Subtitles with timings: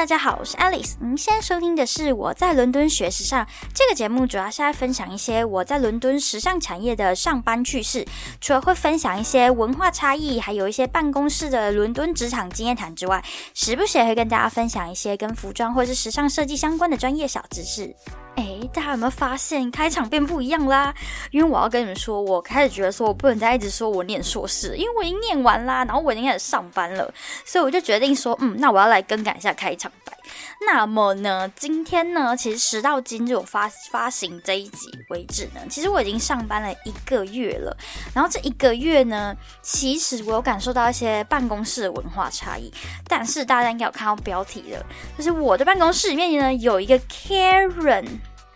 [0.00, 0.94] 大家好，我是 Alice。
[0.98, 8.06] 您现在收听的是我在伦敦学时尚这个节目，主要是在分享一些我在伦敦时尚产业的上班趣事，
[8.40, 17.94] 除了会分享一些文化差异，还有一些办公室的伦敦职场经验谈之外，时不时也会跟大家分享一些跟服装或是时尚设计相关的专业小知识。
[18.40, 20.94] 哎，大家有没有发现开场变不一样啦？
[21.30, 27.12] 因为我要跟你们说，我开始觉得说我不能再一直说我念硕士，因为我已经念完啦，然后我已经开始上班了，
[27.44, 30.12] 所以我就决定说，嗯，那我要来更改一下开场白。
[30.66, 37.76] 那么呢，今天呢，其实时到今日我发发行这一集为止呢，其实我已经上班了一个月了。
[38.14, 42.72] 然后这一个月呢，其实我有感受到一些办公室的文化差异。
[43.06, 44.86] 但是大家应该有看到标题了，
[45.18, 48.06] 就是我的办公室里面呢有一个 Karen。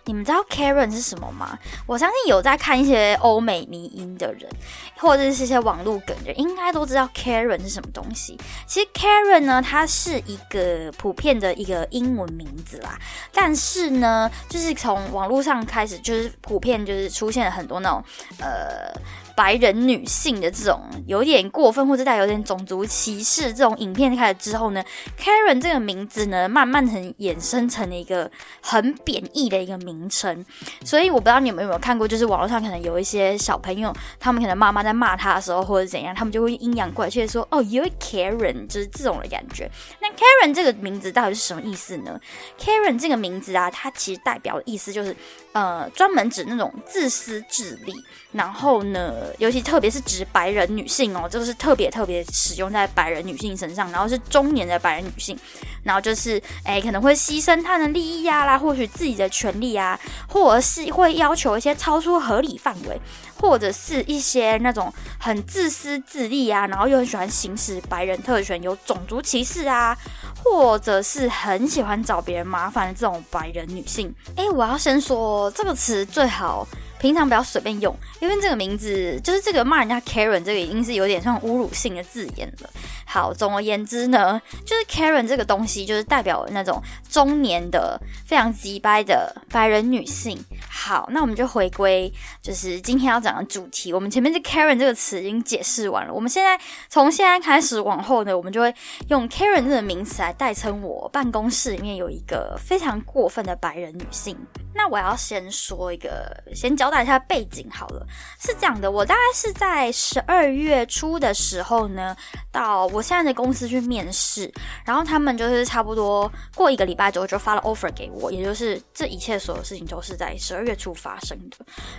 [0.06, 1.58] 你们知道 Karen 是什么吗？
[1.86, 4.48] 我相信有在看一些欧美迷音的人，
[4.96, 8.38] 或者是一些网络梗人，应该都知道 Karen 是什么东西。
[8.66, 12.98] 其实 Karen 呢，它是一个普遍的一个英文名字啦。
[13.32, 18.04] 但是呢，就是从网络上开始，就是普遍就是出现了很多那种
[18.38, 18.92] 呃。
[19.37, 24.82] 白人女性的这种有点过分或者带有点种族歧视这种影片开始之后呢
[25.18, 30.45] ，Karen 这个名字呢，慢慢成衍生成了一个很贬义的一个名称。
[30.85, 42.21] 所以我不知道你们有没有看过，就是网络上可能有一些小朋友，他们可能妈妈在骂他的时候或者怎样，他们就会阴阳怪气的说：“哦，有位 Karen，就是这种的感觉。”那 Karen 这个名字到底是什么意思呢
[42.59, 45.15] ？Karen 这个名字啊，它其实代表的意思就是
[45.52, 47.93] 呃，专门指那种自私自利，
[48.32, 49.23] 然后呢。
[49.38, 55.38] 尤其特别是指白人女性哦，这个是特别特别使用在白人女性身上，然后是中年的白人女性，
[55.82, 63.00] 然后就是哎可能会牺牲她的利益啊啦，或许自己的权利啊，或者是会要求一些超出合理范围，
[63.40, 69.97] 或者是一些那种很自私自利啊，然后又很喜欢行使白人特权，有种族歧视啊，
[70.42, 74.14] 或者是很喜欢找别人麻烦的这种白人女性。
[74.36, 76.66] 哎，我要先说这个词最好。
[77.05, 82.70] 平常不要随便用，因为这个名字就是这个骂人家 Karen，这个已经是有点像侮辱性的字眼了。
[83.04, 90.43] 好，总而言之呢，就是 Karen 这个东西，就是代表那种中年的非常急掰的白人女性。
[90.66, 92.10] 好，那我们就回归，
[92.41, 93.93] 就是今天要讲的主题。
[93.93, 98.75] 我们前面这 Karen 这个词已经解释完了，我们现在从现在开始往后呢，我们就会
[99.10, 104.34] 用 Karen 这个名词来代称我办公室里面有一个非常过分的白人女性。
[104.76, 108.06] 那我要先说一个，先交代一下背景好了。
[108.38, 112.15] 是这样的，我大概是在十二月初的时候呢，
[112.53, 114.53] 到我现在的公司去面试，
[114.84, 121.56] 然后他们就是差不多过一个礼拜之后就发了 offer 给我，也就是这一切所有事情都是在十二月初发生的。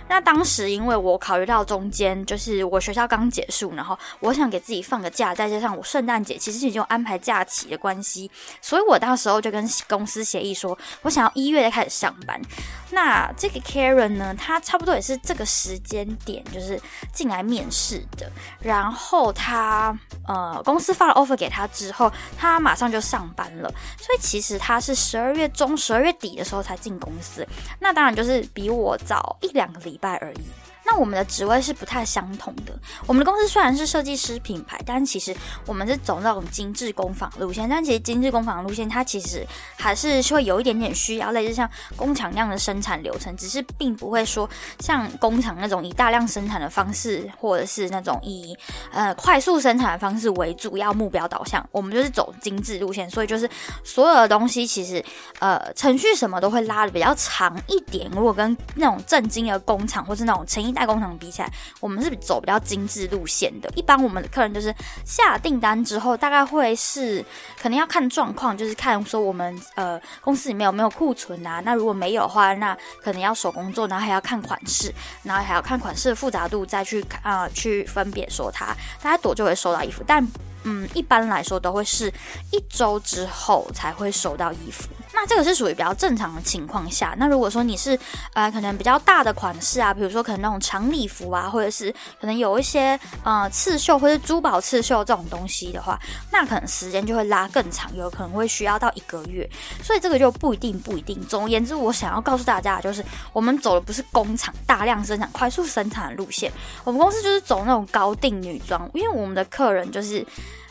[0.08, 8.30] 那当时因为我考虑到中间就是我学校刚结束，然后我想给自己放个假，再加上我圣诞节其实已经安排假期的关系，
[8.60, 12.40] 所以我到时候就跟公司协议说，我想要一月再开始上班。
[12.90, 16.78] 那这个 Karen 呢，他超差不多也是这个时间点，就是
[17.10, 18.30] 进来面试的。
[18.60, 19.98] 然后他
[20.28, 23.70] 呃，公司发了 offer 给他之后，他马上就上班了。
[23.96, 27.48] 所以其实他是十二月中、十二月底的时候才进公司。
[27.80, 30.40] 那当然就是比我早一两个礼拜而已。
[30.88, 32.72] 那我们的职位是不太相同的。
[33.06, 35.36] 我们的公司虽然是设计师品牌，但其实
[35.66, 37.68] 我们是走那种精致工坊路线。
[37.68, 39.44] 但其实精致工坊路线，它其实
[39.76, 44.48] 还是会有一点点需要类似像工厂那样的生产流程，只是并不会说
[44.78, 48.56] 像工厂那种以大量生产的方式，或者是那种以
[48.92, 51.68] 呃快速生产的方式为主要目标导向。
[51.72, 53.50] 我们就是走精致路线，所以就是
[53.82, 55.04] 所有的东西其实
[55.40, 58.08] 呃程序什么都会拉的比较长一点。
[58.12, 60.75] 如果跟那种正经的工厂或是那种成衣。
[60.76, 61.50] 代工厂比起来，
[61.80, 63.70] 我们是走比较精致路线的。
[63.74, 64.72] 一般我们的客人就是
[65.06, 67.24] 下订单之后，大概会是
[67.58, 71.62] 可能要看状况，就是看说我们呃公司里面有没有库存啊。
[71.64, 74.92] 那如果没有的话，那可能要手工做，然后还要看款式，
[75.22, 78.66] 然后还要看款式复杂度，再去啊去分别说它
[79.02, 80.04] 大概多久会收到衣服。
[80.06, 80.26] 但
[80.64, 82.12] 嗯，一般来说都会是
[82.50, 84.88] 一周之后才会收到衣服。
[85.16, 87.14] 那这个是属于比较正常的情况下。
[87.18, 87.98] 那如果说你是
[88.34, 91.90] 呃可能比较大的款式啊，比如说可能那种长礼服啊，或者是
[92.20, 95.98] 可能有一些呃刺绣或者珠宝刺绣这种东西的话，
[96.30, 99.48] 那可能时间就会拉更长，有可能会需要到一个月。
[99.82, 101.18] 所以这个就不一定不一定。
[101.26, 103.02] 总而言之，我想要告诉大家的就是，
[103.32, 106.52] 我们走的不是工厂大量生产、快速生产的路线，
[106.84, 110.24] 我们公司就是走那种高定女装，因为我们的客人就是。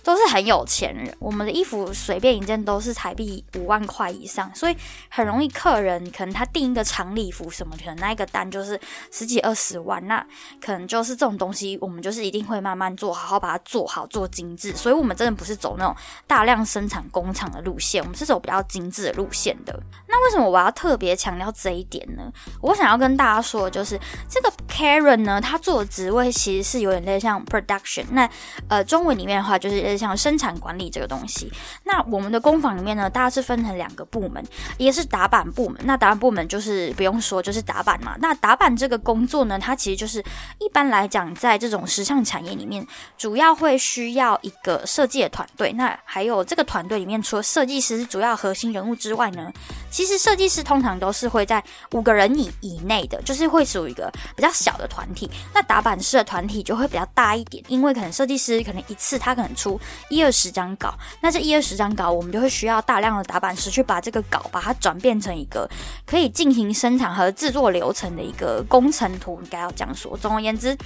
[0.05, 4.77] 都是很有钱人，我们的衣服随便一件都是台币五万块以上，所以
[5.09, 8.79] 很容易客人可能他订一个长礼服什么，可能那一个单就是
[9.11, 10.23] 十几二十万，那
[10.63, 15.95] 可能就是这种东西，我们就是一定会慢慢做好好把它做好做精致，所以我们真的不是走那种
[16.27, 19.73] 大量生产工厂的路线，我们是走比较精致的路线的。
[20.07, 22.31] 那为什么我要特别强调这一点呢？
[22.61, 23.99] 我想要跟大家说的，就是
[24.29, 28.29] 这个 Karen 呢，他做的职位其实是有点类似像 production，那
[28.69, 31.51] 呃中文里面的话就是像生产管理这个东西。
[31.83, 34.43] 那我们的工坊里面呢，大家是分成两个部门，
[34.77, 35.79] 一个是打板部门。
[35.83, 38.15] 那打板部门就是不用说，就是打板嘛。
[38.19, 40.23] 那打板这个工作呢，它其实就是
[40.59, 42.85] 一般来讲，在这种时尚产业里面，
[43.17, 45.71] 主要会需要一个设计的团队。
[45.73, 49.51] 那还有这个团队里面，除了设计师是主要核心人物之外呢，
[49.89, 55.29] 其实设计师通常都是会在五个人以以内的，就是会属于一个比较小的团体。
[55.53, 65.69] 那打板师的团体就会比较大一点，因为可能设计师可能一次他可能出一二十张稿，那这一二十张稿，我们就会需要大量的打版师去把这个稿把它转变成一个
[66.05, 70.15] 可以进行生产和制作流程的一个工程图，应该要这样说。
[70.17, 70.77] 总而言之，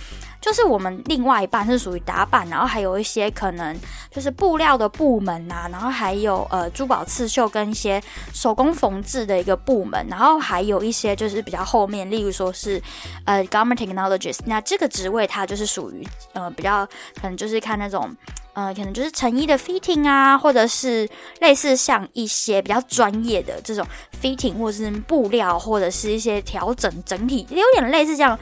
[0.41, 3.77] 就是我们另外一半是属于打版，然后还有一些可能
[4.09, 8.01] 就是布料的部门呐，然后还有呃珠宝刺绣跟一些
[8.33, 12.81] 手工缝制的一个部门，然后还有一些就是比较后面，例如说是
[13.25, 16.85] 呃 garment technologist，那这个职位它就是属于呃比较
[17.15, 18.15] 可能就是看那种
[18.53, 21.07] 呃可能就是成衣的 fitting 啊，或者是
[21.39, 23.85] 类似像一些比较专业的这种
[24.21, 28.37] fitting，或者是布料，或者是一些调整整体，有点类似这样。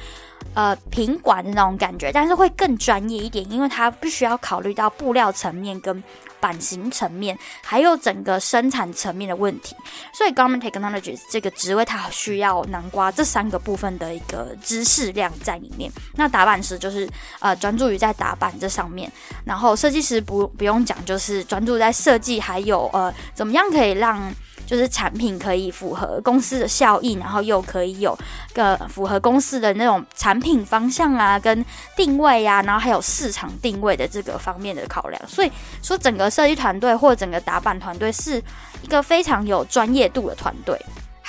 [0.54, 6.04] 呃，品管的那种感觉，但是会更专业一点，因为它必须要考虑到布料层面、跟
[6.40, 9.76] 版型层面，还有整个生产层面的问题。
[10.14, 15.92] 所以，Garment Technology 这个职位，它需要南瓜这三个部分的一个知识量在里面。
[16.16, 19.12] 那打版师就是呃专注于在打版这上面，
[19.46, 24.34] 然后设计师不不用讲，就是专注在设计，还有呃怎么样可以让。
[24.68, 28.16] 就是产品可以符合公司的效益，然后又可以有
[28.54, 31.66] 个符合公司的那种产品方向啊，跟
[31.96, 35.20] 定位呀，然后还有市场定位的这个方面的考量。
[35.28, 38.44] 所以说，整个设计团队或整个打板团队是
[38.84, 40.78] 一个非常有专业度的团队。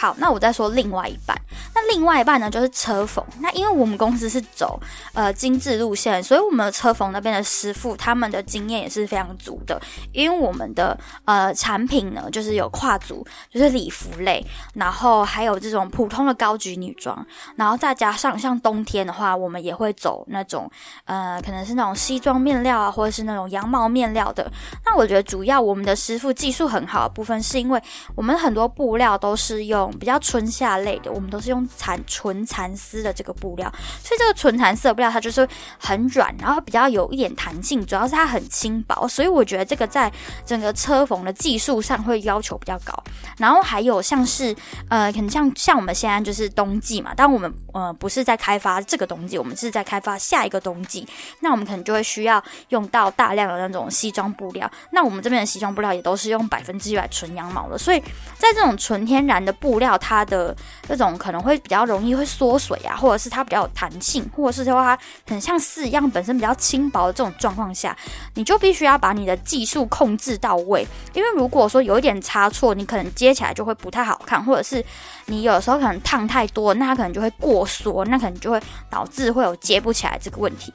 [0.00, 1.36] 好，那我再说另外一半。
[1.74, 3.24] 那另外一半呢，就是车缝。
[3.40, 4.80] 那因为我们公司是走
[5.12, 9.80] 呃精致路线，所以我们的车缝那边的师傅他们的经验也是非常足的。
[10.12, 14.40] 因为我们的呃产品呢，就是有跨足，就是礼服类，
[14.72, 20.70] 然后还有这种普通的高级女装，然后再加上像冬天的话，我们也会走那种
[21.06, 24.48] 呃可能是那种西装面料啊，或者是那种羊毛面料的。
[24.86, 27.82] 那我觉得主要我们的师傅技术很好的部分，是因为
[28.14, 29.87] 我们很多布料都是用。
[29.96, 33.70] 比较春夏类的，我们都是用蚕纯蚕丝的这个布料，
[34.02, 35.46] 所以这个纯蚕丝布料它就是
[35.78, 40.12] 很软，然后比较有一点弹性，主要是它很轻薄，所以我觉得这个在
[40.44, 42.92] 整个车缝的技术上会要求比较高。
[43.36, 44.54] 然后还有像是
[44.88, 51.06] 呃，可能像像我们现在就是冬季嘛，但我们呃不是在开发这个冬季，我们是在开发下一个冬季，
[51.40, 54.70] 那我们可能就会需要用到大量的那种西装布料。
[54.90, 58.00] 那我们这边的西装布料也都是用百分之一百纯羊毛的，所以
[58.36, 60.56] 在这种纯天然的布料它的
[60.88, 67.96] 那种可能会比较容易会缩水啊，或者是它比较有弹性，或者是说它很像丝一样本身比较轻薄的这种状况下，
[68.34, 70.86] 你就必须要把你的技术控制到位。
[71.14, 74.84] 因为如果说有一点差错，你可能接起来就会不太好看，或者是
[75.26, 78.60] 你有时候可能烫太多，那它可能就会过缩，那可能就会
[78.90, 80.72] 导致会有接不起来这个问题。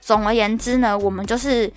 [0.00, 1.72] 总而言之呢，我们就是。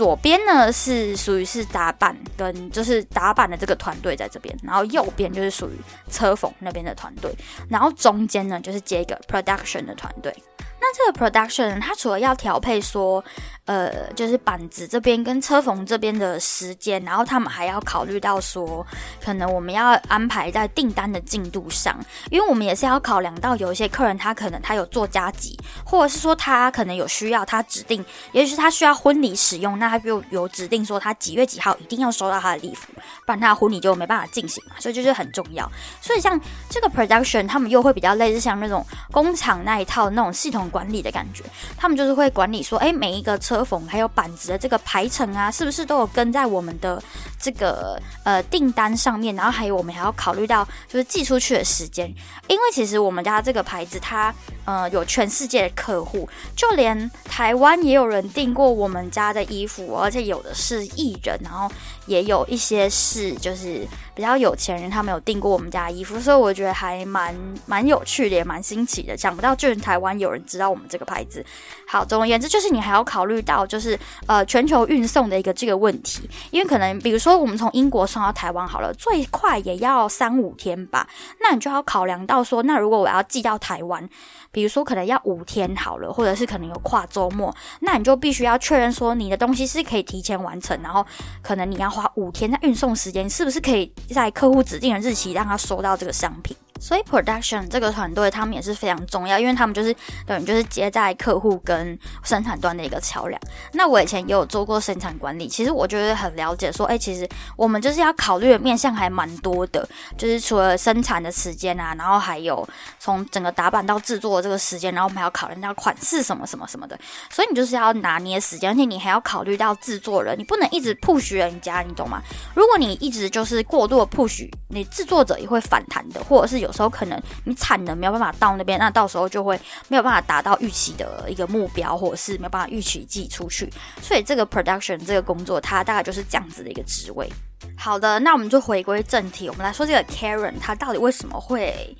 [0.00, 5.72] 左边呢是属于是打板跟就是打板的这个团队在这边，然后右边就是属于
[6.10, 7.30] 车缝那边的团队，
[7.68, 10.34] 然后中间呢就是接一个 production 的团队。
[10.80, 13.22] 那这个 production 它除了要调配说。
[13.66, 18.84] 呃，就是板子这边跟车缝这边的时间，然后他们还要考虑到说，
[19.22, 21.96] 可能我们要安排在订单的进度上，
[22.32, 32.92] 因为我们也是要考量到有一些客人他可能他有做加急，或者是说他可能有需要他指定，也许他需要婚礼使用，那他就有指定说他几月几号一定要收到他的礼服，
[33.24, 35.70] 不然他的婚礼就没办法进行嘛，所以就是很重要。
[36.00, 41.44] 所以像这个 production，他们又会比较类似像那种工厂那一套那种系统管理的感觉，
[41.76, 43.60] 他们就是会管理说，哎，每一个车。
[43.62, 47.00] 缝还有板子的这个排程啊，是不是都有跟在我们的
[47.38, 49.36] 这个呃订单上面？
[49.36, 52.08] 然后还有我们还要考虑到就是寄出去的时间，
[52.48, 54.34] 因为其实我们家这个牌子它
[54.64, 61.70] 呃，有全世界的客户，就连台湾也有人订过我们家的衣服，而且有的是艺人，然后
[62.06, 63.86] 也有一些是就是
[64.20, 67.34] 比较有钱人，他们有订过我们家的衣服，所以我觉得还蛮
[67.64, 69.16] 蛮有趣的，也蛮新奇的。
[69.16, 71.42] 想不到居然台湾有人知道我们这个牌子。
[71.88, 81.08] 好，总而言之，就是你还要考虑到就是呃全球运送的一个这个问题，因为可能比如说我们从英国送到台湾好了，最快也要三五天吧，
[81.40, 84.06] 那你就要考量到说，那如果我要寄到台湾。
[84.52, 91.04] 比如说，可能要五天好了，或者是可能有跨周末，那你就必须要确认说你的东西是可以提前完成，然后
[91.42, 96.56] 可能你要花五天的运送时间，是不是可以在客户指定的日期让他收到这个商品？
[96.80, 99.94] 所以 production 这个团队他们也是非常重要，因为他们就是
[100.26, 103.40] 等于就是接在客户跟生产端的一个桥梁。
[103.72, 112.66] 那我以前也有做过生产管理，其实我觉得很了解，说哎，其实我们就是要考虑的面向还蛮多的，就是除了生产的时间啊，然后还有
[112.98, 116.98] 从整个打版到制作的这个时间，然后我们还要考虑到款式什么什么什么的。
[117.28, 122.22] 所以你就是要拿捏时间，而且你还要考虑到制作人，你不能一直 push 人家，你懂吗？
[122.54, 126.69] 如果你一直就是过度的 push，你制作者也会反弹的，或者是有。
[126.70, 133.68] 有时候可能你产能没有办法到那边，那到时候就会没有办法达到预期的一个目标，或者是没有办法预期寄出去。
[134.00, 137.28] 所以这个 production 这个工作，它大概就是这样子的一个职位。
[137.76, 141.96] 好的，那我们就回归正题，我们来说这个 Karen，他到底为什么会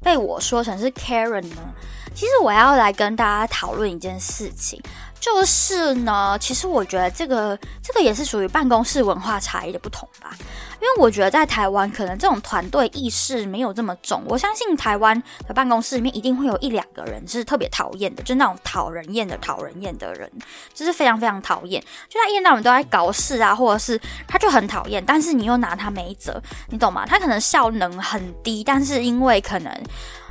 [0.00, 1.74] 被我说成是 Karen 呢？
[2.14, 4.80] 其实我要来跟大家讨论一件事情。
[5.20, 10.36] 就是呢，其实我觉得这个这个也是属于办公室文化差异的不同吧。
[10.74, 14.22] 因为我觉得在台湾，可能这种团队意识没有这么重。
[14.28, 15.18] 我相信台湾
[15.48, 20.30] 的办公室里面一定会有一两个人是特别讨厌的，就那种讨人厌的、讨人厌的人，
[20.74, 21.82] 就是非常非常讨厌。
[22.10, 27.06] 就他一天到晚都在搞事啊，或者是他就很讨厌，但是你又拿他没辙，你懂吗？
[27.06, 29.74] 他可能效能很低，但是因为可能。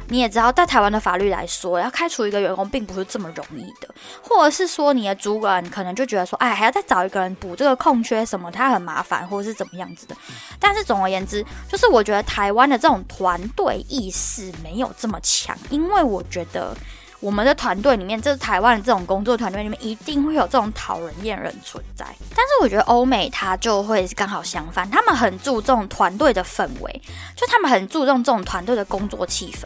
[0.09, 3.87] 你也知道，在台湾的法律来说，要开除一个员工并不是这么容易的，
[4.21, 10.15] 或者是说你的主管可能就觉得说，哎，还要再找一个人补这个空缺什么，他很麻烦，或者是怎么样子的。
[10.59, 16.75] 但是总而言之，就是我觉得台湾的这种团队意识没有这么强，因为我觉得。
[17.23, 22.05] 我们的团队里面，这台湾的这种工作团队里面，一定会有这种讨人厌人存在。
[22.35, 27.01] 但是我觉得欧美它就会刚好相反，他们很注重团队的氛围，
[27.33, 29.65] 就他们很注重这种团队的工作气氛。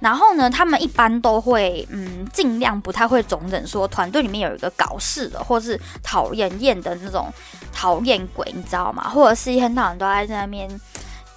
[0.00, 7.32] 然后呢，他们一般都会嗯，尽量不太会容忍说团队里面有一个搞事的，或是讨厌厌的那种
[7.72, 9.08] 讨厌鬼，你知道吗？
[9.08, 10.68] 或者是一天到晚都在那边。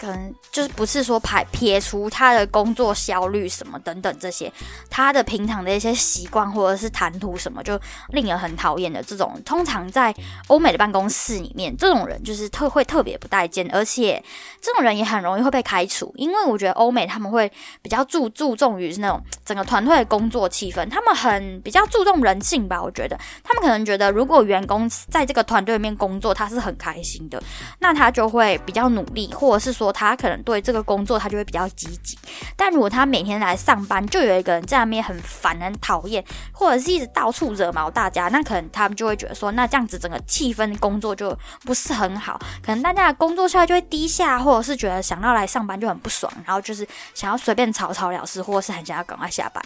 [0.02, 4.52] 可能就是不是说排撇除他的工作效率什么等等这些，
[4.90, 7.80] 他的平常的一些习惯或者是谈吐什么，就
[8.10, 9.40] 令人很讨厌的这种。
[9.46, 10.12] 通常在
[10.48, 14.24] 欧美的办公室里面，这种人就是特会特别不待见，而且
[14.60, 16.12] 这种人也很容易会被开除。
[16.16, 17.52] 因为我觉得欧美他们会
[17.84, 22.82] 比较注注重于是那种整个团队的工作气氛，他们很比较注重人性吧。
[22.82, 27.40] 我觉得他们可能觉得，如果员工在这个团队里面工作，他是很开心的，
[27.78, 29.91] 那他就会比较努力，或者是说。
[29.92, 32.18] 他可能对这个工作他就会比较积极，
[32.56, 49.64] 但如果他每天来上班就有一个人在那边很烦、很讨厌，或者是一直到处惹毛大家，那可能他们就会觉得说，那这样子整个气氛工作就不是很好，可能大家的工作效率就会低下，或者是觉得想要来上班就很不爽，然后就是想要随便草草了事，或者是很想要赶快下班。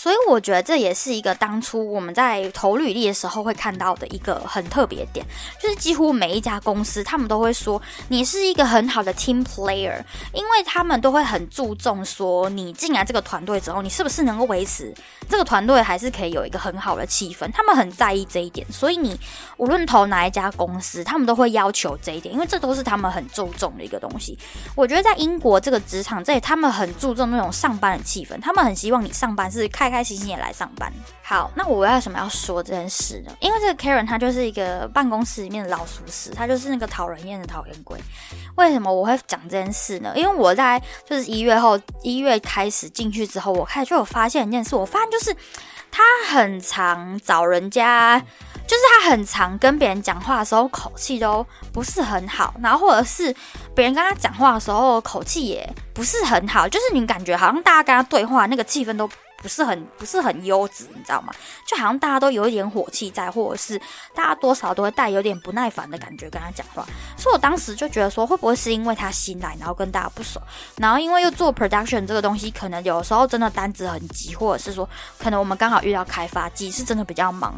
[0.00, 5.26] 所以我觉得这也是一个当初我们在投履历的时候会看到的一个很特别点，
[5.60, 10.00] 就是几乎每一家公司他们都会说你是一个很好的 team player，
[10.32, 14.94] 因为他们都会很注重说你进来这个团队之后，你是不是能够维持
[15.28, 18.64] 这个团队还是可以有一个很好的气氛，他们很在意这一点。
[18.70, 19.18] 所以你
[19.56, 24.38] 无论投哪一家公司，他们都会要求这一点，因为这都是他们很注重的一个东西。
[24.76, 29.87] 我觉得在英国这个职场这里，他们很注重那种上班的气氛，他们很希望你上班是开。
[29.90, 30.92] 开开心心也来上班。
[31.22, 33.32] 好，那我为什么要说这件事呢？
[33.40, 37.98] 因为这个 Karen 他就是一个办公室里面的老鼠屎，他就是那个讨人厌的讨厌鬼。
[38.56, 40.12] 为什么我会讲这件事呢？
[40.14, 45.34] 因为我在就是一月后一月开始进去之后，我开始就有发现一件事，我发现就是
[45.90, 48.18] 他很常找人家，
[48.66, 53.34] 就是他很常跟别人讲话的时候口气都不是很好，然后或者是
[53.74, 59.08] 别人跟他讲话的时候口气也不是很好，就是你感觉好像大家跟他对话那个气氛都。
[59.40, 61.32] 不是很不是很优质，你知道吗？
[61.66, 63.80] 就好像大家都有一点火气在，或者是
[64.14, 66.84] 大家多少都会带有点不耐烦的感觉跟他讲话。
[67.16, 70.40] 所以我当时就觉得说，会不会是因为他新来，然后跟大家不熟，
[70.76, 77.54] 然后因为又做 production 这个东西，可能有时候真的单子很急，或者是说可能我们刚好遇到开发季，是真的比较忙，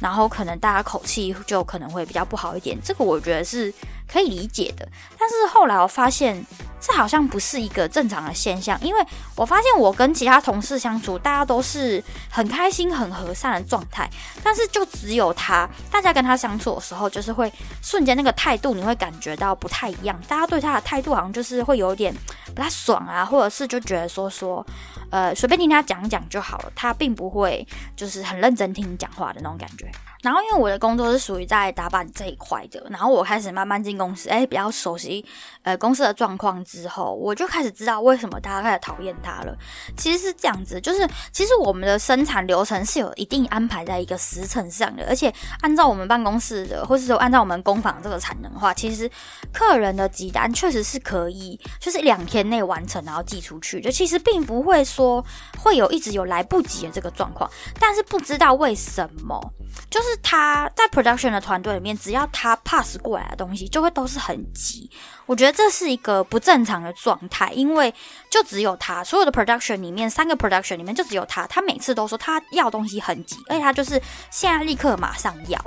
[0.00, 2.78] 然后可能大家口气就可能会比较不好一点。
[2.84, 3.72] 这个我觉得是
[4.12, 4.86] 可以理解的。
[5.18, 6.44] 但是后来我发现。
[6.84, 8.76] 这好像不是一个正常的现象。
[8.82, 9.00] 因为
[9.36, 14.10] 我发现我跟其他同事相处，大家都是很开心、很和善的状态，
[14.42, 20.20] 但是就只有他，大家跟他相处的时候，就是会瞬间那个态度，你会感觉到不太一样。
[20.26, 22.12] 大家对他的态度好像就是会有点
[22.46, 24.66] 不太爽啊，或者是就觉得说说，
[25.12, 27.64] 呃，随便听他讲讲就好了，他并不会
[27.94, 29.88] 就是很认真听你讲话的那种感觉。
[30.22, 35.24] 然后，因为我的工作是属于在打板这一块的，然后我开始慢慢进公司，哎，比较熟悉
[35.62, 39.52] 呃公司的状况之后，我就开始知道为什么大家开始讨厌他了。
[39.96, 49.10] 其实是这样子，就是其实我们的生产流程是有一定安排在一个时辰上的，而且按照我们办公室的，或是说按照我们工坊这个产能的话，其实
[49.52, 55.24] 客人的急单确实是可以，就是两天内完成，然后寄出去，就其实并不会说
[55.58, 57.50] 会有一直有来不及的这个状况，
[57.80, 59.52] 但是不知道为什么。
[59.90, 64.90] 就是他在 production 的团队里面，只要他 pass 过来的东西，就会都是很急。
[65.26, 67.92] 我觉得这是一个不正常的状态，因为
[68.30, 74.00] 就只有他所有的 production 里面，三个 production 里面就只有他，他每次都说他要东西很急，而且他就是
[74.30, 75.58] 现在立刻马上要。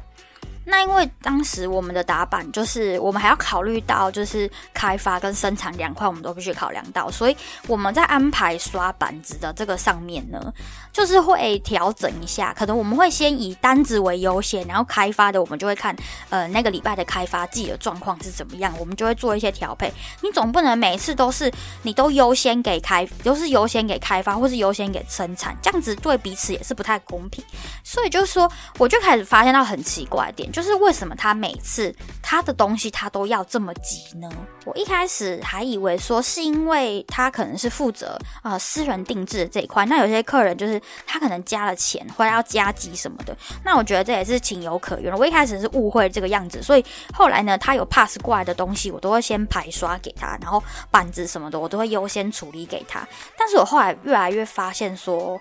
[0.65, 10.53] 那因为当时我们的打板就是我们还要考虑到就是开发跟生产两块，我们都必须考量到，所以我们在安排刷板子的这个上面呢，
[10.91, 15.95] 就是会调整一下，可能我们会先以单子为优先，然后开发的我们就会看
[16.29, 19.93] 呃那个礼拜的开发季的状况是怎么样，我们就会做一些调配。
[20.21, 21.51] 你总不能每次都是
[21.83, 27.43] 你都优先给开，都是优先给开发，或是优先给生产，这样子对彼此也是不太公平。
[27.83, 30.51] 所以就是说，我就开始发现到很奇怪的点。
[30.55, 31.93] 就是为什么他每次
[32.23, 34.29] 他的东西他都要这么急呢？
[34.63, 43.35] 我一开始还以为说是因为他可能是负责啊私人定制这一块，那有些客人就是他可能加了钱或者要加急什么的，
[43.65, 45.13] 那我觉得这也是情有可原。
[45.17, 53.05] 我一开始是误会这个样子，所以后来呢，他有 pass 过来的东西，我都会先排刷给他，然后板子什么的我都会优先处理给他。
[53.37, 55.37] 但是我后来越来越发现说，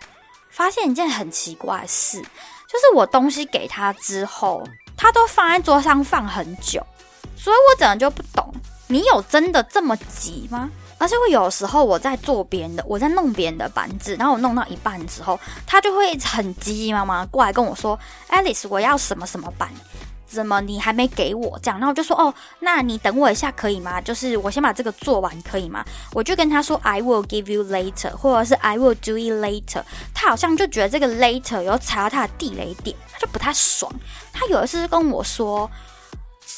[0.51, 4.61] 发现一件很奇怪的事，就是我东西给他之后。
[4.97, 6.85] 他都放在桌上放很久，
[7.37, 8.53] 所以我整个就不懂，
[8.87, 10.71] 你有真的这么急吗？
[10.97, 17.99] 而且我有时候我在做别人的，我在弄别人的板子，然后我弄到一半之后，他就会很急急忙忙过来跟我说
[18.31, 19.69] ：“Alice，我要什么什么板。”
[20.35, 21.79] 怎么你还没给我这样？
[21.79, 24.01] 然后我就说哦，那你等我一下可以吗？
[24.01, 25.85] 就是我先把这个做完可以吗？
[26.13, 29.83] 我就跟他说 I will give you later，或者是 I will do it later。
[30.13, 33.91] 他好像就觉得这个 later 有踩到他的地雷点，他就不太爽。
[34.33, 35.71] 他有一次就跟我说，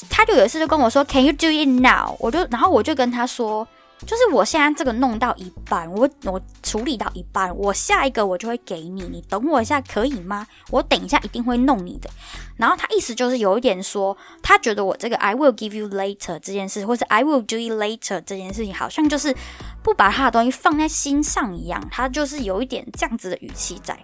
[0.09, 2.15] 他就有一次就跟我说 Can you do it now？
[2.19, 3.67] 我就然后我就跟他说。
[4.05, 10.45] 就是我现在这个弄到一半，我我处理到一半，我下一个我就会给你，你等我一下可以吗？
[10.69, 12.09] 我等一下一定会弄你的。
[12.57, 19.35] 然后他意思就是有一点说，他觉得我这个 I will give you later 这件事，或者 I will do it later 这件事情，好像就是
[19.83, 23.97] 不把他的东西放在心上一样，他就是有一点这样子的语气在。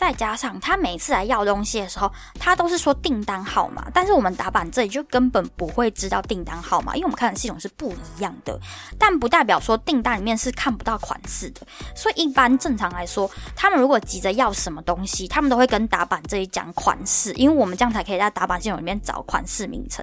[0.00, 8.58] 再加上他每次来要东西的时候，他都是说订单号码，但是我们打板这里就根本不会知道订单号码，因为我们看的系统是不一样的。
[8.98, 20.02] 但不代表说订单里面是看不到款式的，所以一般正常来说，他们如果急着要什么东西，他们都会跟打板这里讲款式，因为我们这样才可以在打板系统里面找款式名称。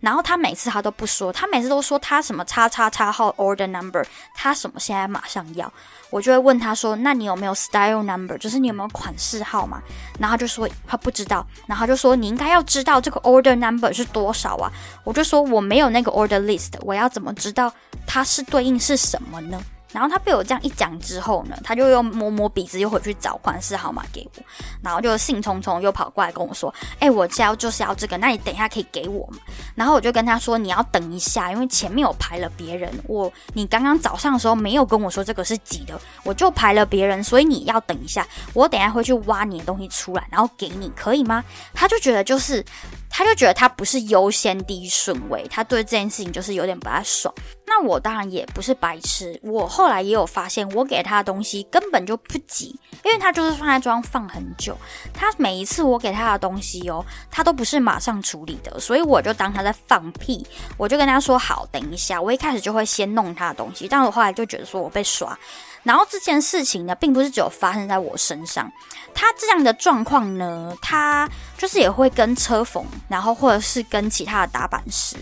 [0.00, 4.04] 然后他每次他都不说，他每次都说他什么叉叉叉号 order number，
[4.34, 5.72] 他什么现在马上要。
[6.10, 8.38] 我就会问他说：“那你有没有 style number？
[8.38, 9.82] 就是你有没有款式号码？”
[10.18, 14.70] 然后他就说他不知道，然后就说你应该要知道这个 order number 是多少啊？
[15.04, 17.72] 我就说我没有那个 order list，我要怎么知道
[18.06, 19.60] 它是对应是什么呢？
[19.92, 24.42] 然后他被我这样一讲之后呢，他就又摸摸鼻子，又回去找款式号码给我，
[24.82, 29.38] 然后就兴冲冲又跑过来跟我说：“哎，我要就是要这个，那你等一下可以给我吗？”
[29.74, 42.64] 然后我就跟他说：“你要等一下，因为前面有排了别人，我你刚刚早上的时候没有跟我说这个是几的，我就排了别人，所以你要等一下，我等下会去挖你的东西出来，然后给你，可以吗？”他就觉得就是。
[43.08, 47.34] 他就觉得他不是优先第一顺位，他对这件事情就是有点不太爽。
[47.68, 54.76] 那我当然也不是白痴，我后来也有发现，我给他的东西根本就不急，因为他就是放在桌上放很久。
[55.12, 62.22] 他每一次我给他的东西哦，他都不是马上处理的，所以我就当他在放屁，我就跟他说好，等一下。
[62.22, 65.36] 我一开始就会先弄他的东西，但我后来就觉得说我被耍。
[65.82, 68.68] 然后这件事情呢，并不是只有发生在我身上，
[69.14, 75.16] 他这样的状况呢，他就是也会跟车缝，然后或者是跟其他的打板师，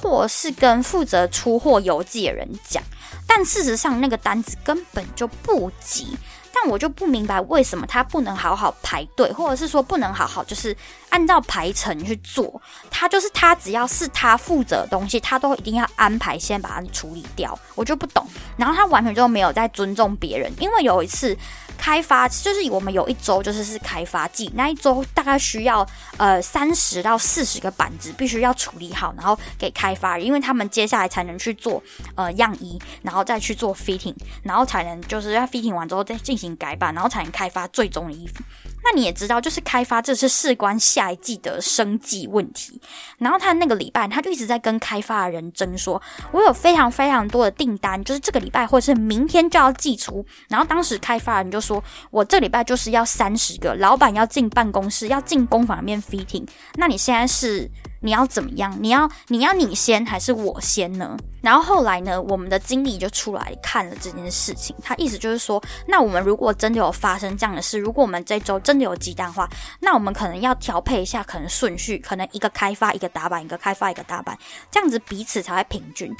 [0.00, 2.82] 或是跟负责出货邮寄的人讲，
[3.26, 6.16] 但事实上那个单子根本就不急。
[6.60, 10.76] 但我就不明白为什么他不能好好排队，或者是说不能好好就是
[11.10, 12.60] 按照排程去做。
[12.90, 17.56] 他就是他只要是他负责的东西，他都一定要安排先把它处理掉。
[17.76, 20.52] 我就不懂，然后他完全就没有在尊重别人。
[20.58, 21.36] 因为有一次
[21.78, 25.86] 开发，就是我们有一周就是是开发季，那一周大概需要
[26.18, 31.82] 呃三十到四十个板子，必须要处理好，然后给开发，因为他们接下来才能去做
[32.16, 38.42] 呃样衣，然后再去做 fitting，然后才能就是要 fitting 完之后再进行改版，然后才能开发最终的衣服。
[38.82, 42.80] 那你也知道，就是开发这是事关下一季的生计问题。
[43.18, 46.00] 然后他那个礼拜，他就一直在跟开发的人争说
[46.32, 56.46] ：“我有非常非常多的订单，就是这个礼拜或者是明天就要寄出。”然后当时开发人就说：“我这礼拜就是要三十个，老板要进办公室，要进工坊里面 fitting。
[56.74, 58.76] 那你现在是？”你要怎么样？
[58.80, 61.16] 你要你要你先还是我先呢？
[61.42, 64.74] 然后后来呢，我们的经理就出来看了这件事情。
[64.82, 69.48] 他意思就是说，那我们如果真的有发生这样的事，如果我们这周真的有鸡蛋话，
[69.80, 74.38] 那我们可能要调配一下，可能顺序，可能一个开发一个打板，一个开发一个打板，
[74.70, 76.14] 这样子彼此才会平均。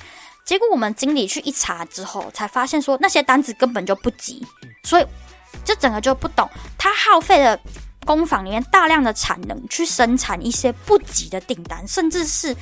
[0.45, 4.45] 结果我们经理去一查之后，才发现说那些单子根本就不急，
[4.85, 5.07] 所以
[5.65, 7.59] 这整个就不懂，他耗费了。
[8.09, 12.57] 工坊里面大量的产能去生产一些不急的订单，甚至是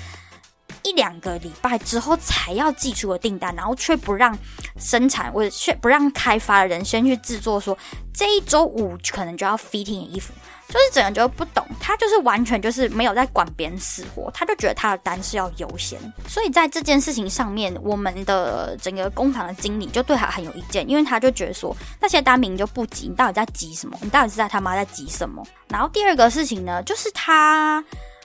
[0.83, 4.37] 一两个礼拜之后才要寄出的订单，然后却不让
[4.77, 7.79] 生产我却不让开发的人先去制作，说
[8.13, 10.33] 这一周五可能就要 fitting 的衣服。
[10.69, 15.99] 就是整个就不懂，他就是完全就是没有在管别人死活，他就觉得他的单是要优先，
[16.29, 23.97] 所以在这件事情上面，我们的整个工厂的经理就对他很有意见，因为他就觉得说那些单名就不急，你到底在急什么？
[24.03, 25.43] 你到底是在他妈在急什么？
[25.69, 27.83] 然后第二个事情呢，就是他，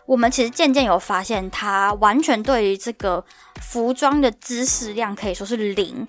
[0.07, 3.23] 我们其实渐渐有发现，他完全对于这个
[3.61, 6.07] 服装的知识量可以说是零。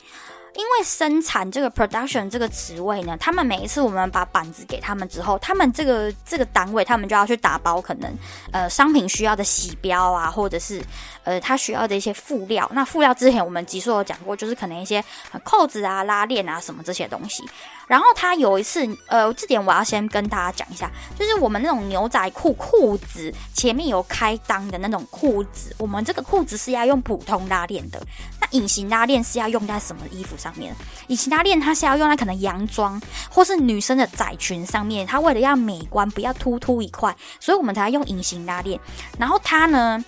[0.55, 8.13] 因为生产这个 production 这个职位呢，他们每一次我们把板子给他们之后，他们这个这个单位他们就要去打包，可能
[8.53, 10.83] 呃商品需要的洗标啊，或者是
[11.25, 12.71] 呃他需要的一些辅料。
[12.75, 15.03] 那辅料之前我们集数有讲过，就是可能一些
[15.43, 17.43] 扣子啊、拉链啊什么这些东西。
[17.87, 28.01] 然后他有一次，呃，这点我要先跟大家讲一下，就是我们那种牛仔裤裤子前面有开裆的那种裤子，我们这个裤子是要用普通拉链的。
[28.41, 30.75] 那隐形拉链是要用在什么衣服上面？
[31.09, 38.81] 隐形拉链它是要用在可能洋装或是女生的窄裙上面，它为了要美观，不要突突一块，所以我们才要用隐形拉链。
[39.19, 40.03] 然后它呢？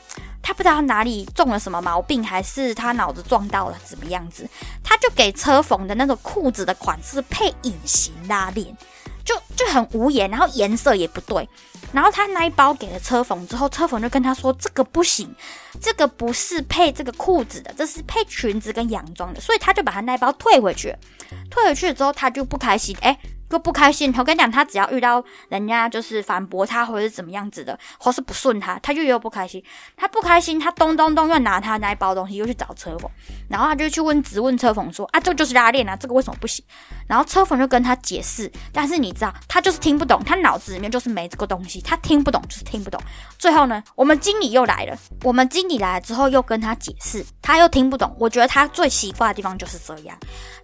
[0.47, 4.47] 他不知道哪里中了什么毛病，还是他脑子撞到了怎么样子，
[4.83, 8.77] 他就给车缝的那个裤子的款式配隐形拉链，
[9.25, 11.49] 就就很无言，然后颜色也不对，
[11.93, 15.35] 然后他那一包给了车缝之后，车缝就跟他说这个不行，
[15.81, 20.95] 这个不是配这个裤子的，这是配裙子跟洋装的，所以他就把他那一包退回去，
[21.51, 23.19] 退回去之后他就不开心，哎。
[23.49, 29.63] 就不开心，我跟你讲，他只要遇到人家就是反驳他或者是怎么样子的，或是不顺他，他就又不开心。
[29.97, 33.09] 他不开心，他咚咚咚又拿他那一包东西又去找车缝，
[33.49, 36.65] 然后他就去问直问车缝说：“啊，这个就是拉链啊，这个为什么不行？”
[37.07, 43.01] 然后车缝就跟他解释，但是你知道，他就是听不懂，他脑子里面就是没这个东西，他听不懂就是听不懂。
[43.39, 48.17] 最后呢，我们经理又来了，我们经理来了之后又跟他解释，他又听不懂。
[48.19, 50.19] 我觉得他最奇怪的地方就是这样，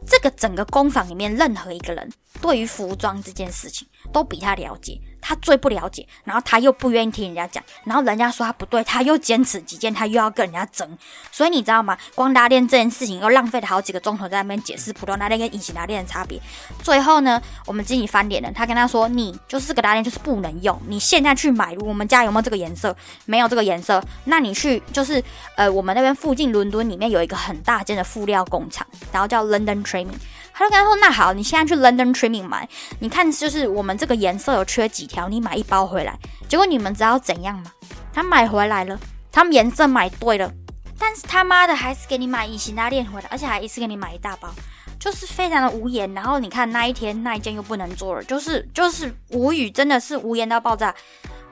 [0.07, 5.00] 这个整个工坊里面任何一个人对于服装这件事情都比他了解。
[5.22, 10.96] 他最不了解，然后他又不愿意听人家讲，然后人家说他不对，他又坚持己见，他又要跟人家争，
[11.30, 11.96] 所以你知道吗？
[12.14, 16.40] 光拉链这件事情又浪费了好几个钟头在那边解释普通拉链跟隐形拉链的差别。
[16.83, 22.96] 最后呢，我们经理翻脸了，他跟他说：“你就是这个拉链就是不能用，你现在去买，我们家有没有这个颜色？
[23.26, 25.22] 没有这个颜色，那你去就是
[25.54, 30.16] 呃，我们那边附近伦敦里面有一个很大间的布料工厂，然后叫 London Training。”
[30.61, 32.68] 他就跟他说：“那好，你现在去 London Trimming 买，
[32.99, 36.18] 你看就是我们这个颜色有缺几条，你买一包回来。
[36.51, 37.73] 结果你们知道怎样吗？
[38.12, 39.01] 他买回来了，
[39.33, 40.53] 他们颜色买对了，
[40.99, 44.51] 但是他妈的还是给你买隐形拉链回来，而且还一次给你买一大包，
[44.99, 46.12] 就是非常的无言。
[46.12, 50.94] 然后你看那一天那一件又不能做了，就是就是无语，真的是无言到爆炸。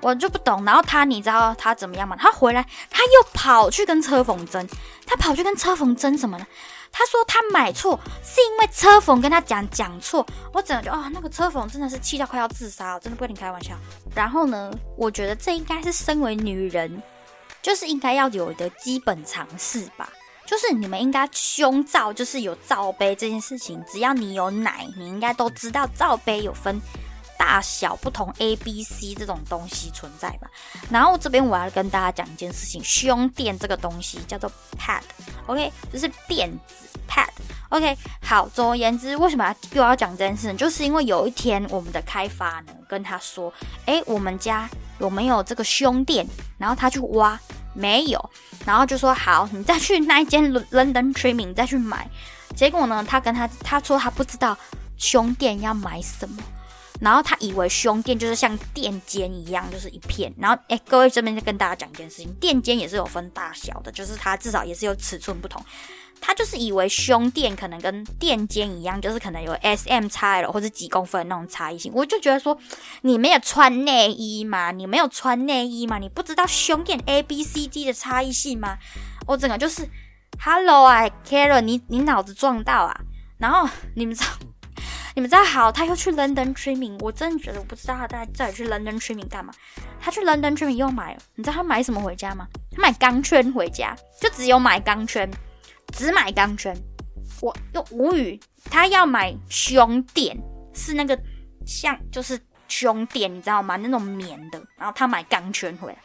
[0.02, 0.62] 我就不懂。
[0.66, 2.14] 然后他你知道他怎么样吗？
[2.20, 4.68] 他回来他又跑去跟车缝针，
[5.06, 6.46] 他跑去跟车缝针什么呢？”
[6.90, 13.74] 他说他买错是因为车缝跟他讲讲错，我整个就啊，那个车缝真的是气到快要自杀了，真的不跟你开玩笑。
[14.14, 17.02] 然后呢，我觉得这应该是身为女人，
[17.62, 20.08] 就是应该要有的基本常识吧，
[20.46, 26.80] 就是你们应该胸罩就是有罩杯这件事情，只要你有奶，你应该都知道罩杯有分。
[27.38, 30.48] 大小不同，A、B、C 这种东西存在吧。
[30.90, 37.28] 然后这边我要跟大家讲一件事情，胸垫这个东西叫做 pad，OK，就是垫子 pad。
[37.70, 40.54] OK，好，总而言之，为什么又要讲这件事呢？
[40.54, 43.52] 就是因为有一天我们的开发呢跟他说，
[43.86, 46.26] 诶，我们家有没有这个胸垫？
[46.58, 47.38] 然后他去挖，
[47.74, 48.30] 没有，
[48.64, 52.08] 然后就说好，你再去那一间 London Trimming 再去买。
[52.56, 54.56] 结果呢，他跟他他说他不知道
[54.96, 56.42] 胸垫要买什么，
[57.00, 60.32] 然后他以为胸垫就是像垫肩一样，就是一片。
[60.38, 65.64] 然后，哎，各位这边就跟大家讲一件事情，垫肩也是有分大小的，就是它至少也是有尺寸不同。
[66.20, 71.92] 他就是以为胸垫可能跟垫肩一样，就是可能有 S M 差了或者几公分那种差异性。
[71.94, 72.58] 我就觉得说，
[73.02, 74.72] 你没有穿内衣吗？
[74.72, 75.98] 你没有穿内衣吗？
[75.98, 78.76] 你不知道胸垫 A B C D 的差异性吗？
[79.28, 79.88] 我整个就是
[80.40, 83.00] ，Hello 啊，Karen，你你脑子撞到啊？
[83.38, 84.30] 然后你们知道，
[85.18, 89.52] 你们知道好，他又去 London Trimming，我真的觉得我不知道他在这里去 London Trimming 干嘛？
[90.00, 92.46] 他去 London Trimming 又买，你知道他买什么回家吗？
[92.70, 95.28] 他买钢圈回家，就只有买钢圈。
[95.92, 96.72] 只买钢圈，
[97.40, 98.38] 我又无语。
[98.70, 100.40] 他要买胸垫，
[100.72, 101.18] 是那个
[101.66, 103.74] 像就是胸垫，你知道吗？
[103.74, 104.62] 那种棉的。
[104.76, 105.98] 然后他买钢圈回来，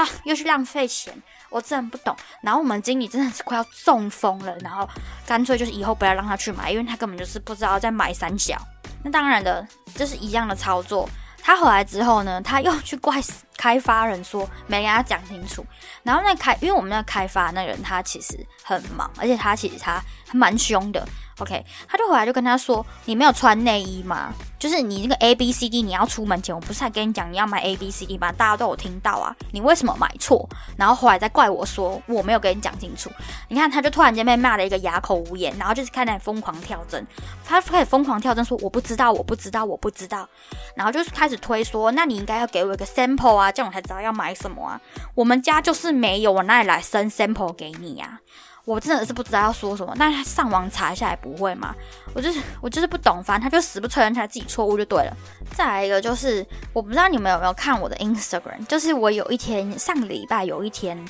[0.00, 1.12] 啊，又去浪费钱，
[1.50, 2.16] 我真的不懂。
[2.40, 4.88] 然后我们经理真的是快要中风了，然后
[5.26, 8.56] 干脆就是以后不要让他去买，因为他根本就是不知道在买三角。
[9.02, 11.08] 那当然的，就是一样的操作。
[11.42, 13.18] 他回来之后呢，他又去怪
[13.56, 15.64] 开发人说没跟他讲清楚。
[16.02, 21.06] 然后那开，因为我们那开发那人他其实很忙，而且他其实他蛮凶的。
[21.40, 24.32] OK，他就回来就跟他说：“你没有穿内衣吗？
[24.58, 28.30] 就是你那个 A B C D，你要出门前，我不是还跟你讲你要买 A B C D 吗？
[28.32, 30.46] 大家都有听到啊，你为什么买错？
[30.76, 33.10] 然后后来再怪我说我没有跟你讲清楚。
[33.48, 37.06] 你看，他就突然间被骂了一个哑口无言，然后就是开始疯狂跳针，
[37.42, 40.28] 他开始疯狂跳针说我不知道，我不知道，我不知道，
[40.74, 44.78] 然后就是开始推说，那你应该要给我一个 sample 啊，这样我才知道要买什么啊。
[45.14, 48.20] 我们家就是没有，我哪里来生 sample 给你呀？”
[48.64, 51.74] 我真的是不知道要说什么，那上网查一下也不会吗？
[52.14, 55.16] 我就是我就是不懂，反正他就死不承认他自己错误就对了。
[55.56, 61.02] 再来一个就是，我不知道你们有没有看我的 Instagram，就是我有一天上个礼拜有一天，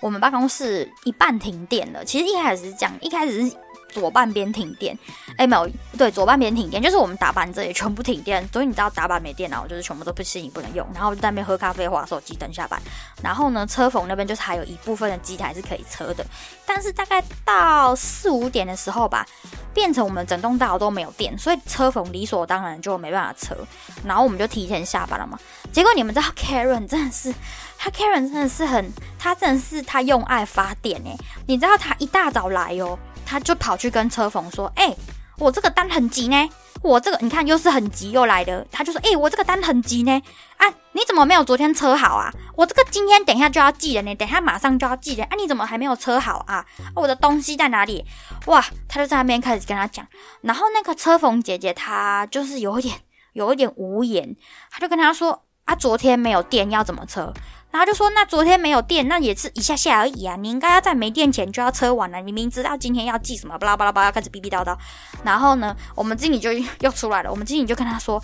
[0.00, 2.04] 我们办公室一半停电了。
[2.04, 3.56] 其实一开始是这样，一开始是。
[3.96, 4.94] 左半边停电，
[5.38, 12.78] 哎没有，对，左半边停电，就是我们打板这里全部停电，所以你知道打板没电脑，就是全部都不行，你不能用，然后就在那边喝咖啡、划手机等下班。
[13.22, 16.22] 然后呢，车缝那边就是还有一部分的机台是可以车的，
[16.66, 19.26] 但是大概到四五点的时候吧，
[19.72, 23.56] 变成我们整栋大楼都没有电，所以车缝理所当然就没办法车，
[24.04, 25.38] 然后我们就提前下班了嘛。
[25.72, 27.34] 结果你们知道 Karen 真的是，
[27.78, 32.98] 他 Karen 真的是很，他真的是他用爱发电哎，你知道他一大早来哦。
[33.26, 34.94] 他就跑去跟车缝说：“哎，
[35.36, 36.48] 我这个单很急呢，
[36.80, 40.22] 我这个你看又是很急又来的。”他就说：“哎，我这个单很急呢，
[40.56, 42.32] 啊，你怎么没有昨天车好啊？
[42.54, 46.64] 我这个今天等一下就要寄人呢，等一下马上就要寄人，啊，你怎么还没有车好啊？
[46.94, 48.04] 我的东西在哪里？
[48.46, 50.06] 哇！”他就在那边开始跟他讲，
[50.42, 52.96] 然后那个车缝姐姐她就是有一点
[53.32, 54.36] 有一点无言，
[54.70, 57.34] 他就跟他说：“啊，昨天没有电要怎么车？”
[57.76, 60.34] 然后就说：“那昨天没有电，那也是一下下而已啊！
[60.34, 62.22] 你应该要在没电前就要车完了。
[62.22, 64.74] 你明知道今天要寄什么，巴拉巴拉巴拉，开始逼逼叨叨。
[65.22, 67.30] 然后呢，我们经理就又出来了。
[67.30, 68.18] 我们经理就跟他说。”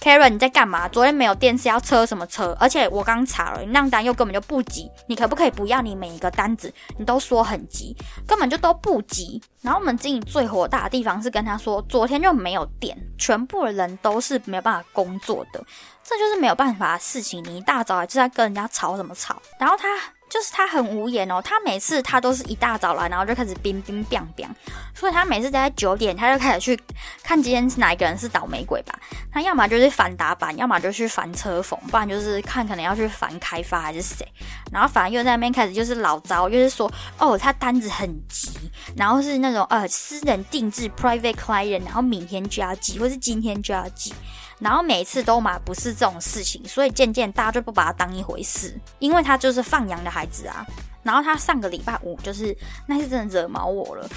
[0.00, 0.86] Karen，你在干嘛？
[0.88, 2.56] 昨天没有电是要车什么车？
[2.60, 9.42] 而且我刚查了，你那单又根本就不急，你可不可以不要你每一个单子你都说很急，根本就都不急。
[9.62, 15.64] 然后我们经理最火大的地方是跟他说，昨天就没有电，全部的人都是没有办法工作的，
[16.04, 17.42] 这就是没有办法的事情。
[17.44, 19.40] 你一大早就在跟人家吵什么吵？
[19.58, 19.86] 然后他。
[20.28, 24.48] 就是他很无言哦，他每次他都是一大早来，然后就开始冰冰冰冰，
[24.94, 26.78] 所以他每次在九点他就开始去
[27.22, 28.98] 看今天是哪一个人是倒霉鬼吧。
[29.32, 34.26] 他要么就是反打板，要么就去反车缝，不然就是看可能要去反开发还是谁。
[34.72, 38.50] 然后反而又在那边开始就是老招，就是说哦他单子很急，
[38.96, 44.12] 然后是那种呃私人定制 private client，然后明天就要寄，或是今天就要寄。
[44.58, 50.66] 然后每一次都嘛不是这种事情，所以渐渐大家就不把他当一回事，因为他就是放羊的孩子啊。
[51.02, 54.08] 然后他上个礼拜五就是那是真的惹毛我了。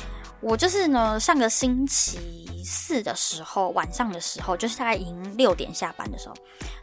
[0.42, 6.36] 我就是呢，上个星期四的时候，晚上的时候，就是大概已经六点下班的时候，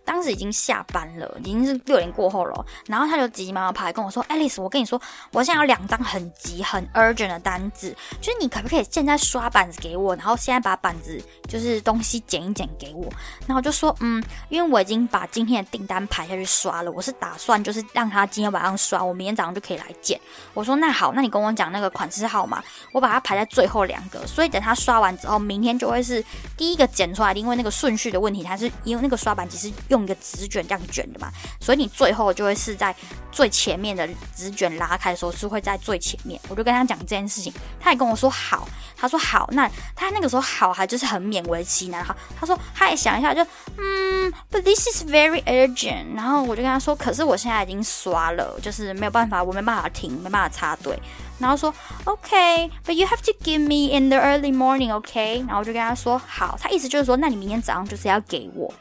[0.07, 2.65] 当时已经下班了，已经是六点过后了。
[2.87, 4.99] 然后他就急急忙忙跑来跟我说：“Alice，我跟你说，
[5.33, 13.05] 我现在有两张很急、很 urgent 的单子，就是你可不可以现在刷板子给我，然后现在把板子就是东西剪一剪给我。”
[13.47, 20.21] 然后我就说：“嗯，因为我已经把今天的订单排下去刷了，我是打算就是让他今天晚上刷，我明天早上就可以来剪。”
[20.53, 25.79] 我说：“那好，那你跟我讲那个款式号码，我把它排在。”最后两个，所以等他刷完之后，明天。
[25.79, 26.25] 就会是
[26.57, 32.95] 第一个剪出来的，因为那个顺序的问题，它是因为那个刷板机是用用一个纸卷这样卷的嘛，所以你最后就会是在
[33.33, 36.39] 最前面的纸卷拉开的时候是会在最前面。
[36.49, 42.15] 我就跟他讲这件事情，他也跟我说好，他说好，那他那个时候好还就是很勉为其难哈。
[42.39, 43.43] 他说他也想一下，就
[43.79, 46.15] 嗯，But this is very urgent。
[46.15, 50.99] 然后我就跟他说，可是我现在已经刷了，就是没有办法，我没办法停，没办法插队。
[51.39, 51.73] 然后说
[52.05, 55.45] OK，but you have to give me in the early morning，OK？
[55.47, 58.73] 然后我就跟他说好，他意思就是说，那你明天早上就是要给我。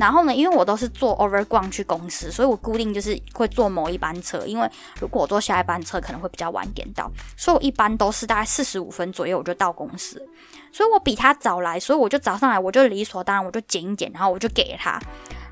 [0.00, 4.46] 然后呢，因为我都是坐 overground 去公司，所以我固定就是会坐某一班车。
[4.46, 4.66] 因为
[4.98, 10.26] 如果我坐下一班车，可能会比较晚点到，所以我一般都是大概四十五分左右我就到公司。
[10.72, 14.98] 所以我比他早来，所以我就早上来，我就理所当然，我就剪一剪，然后我就给他。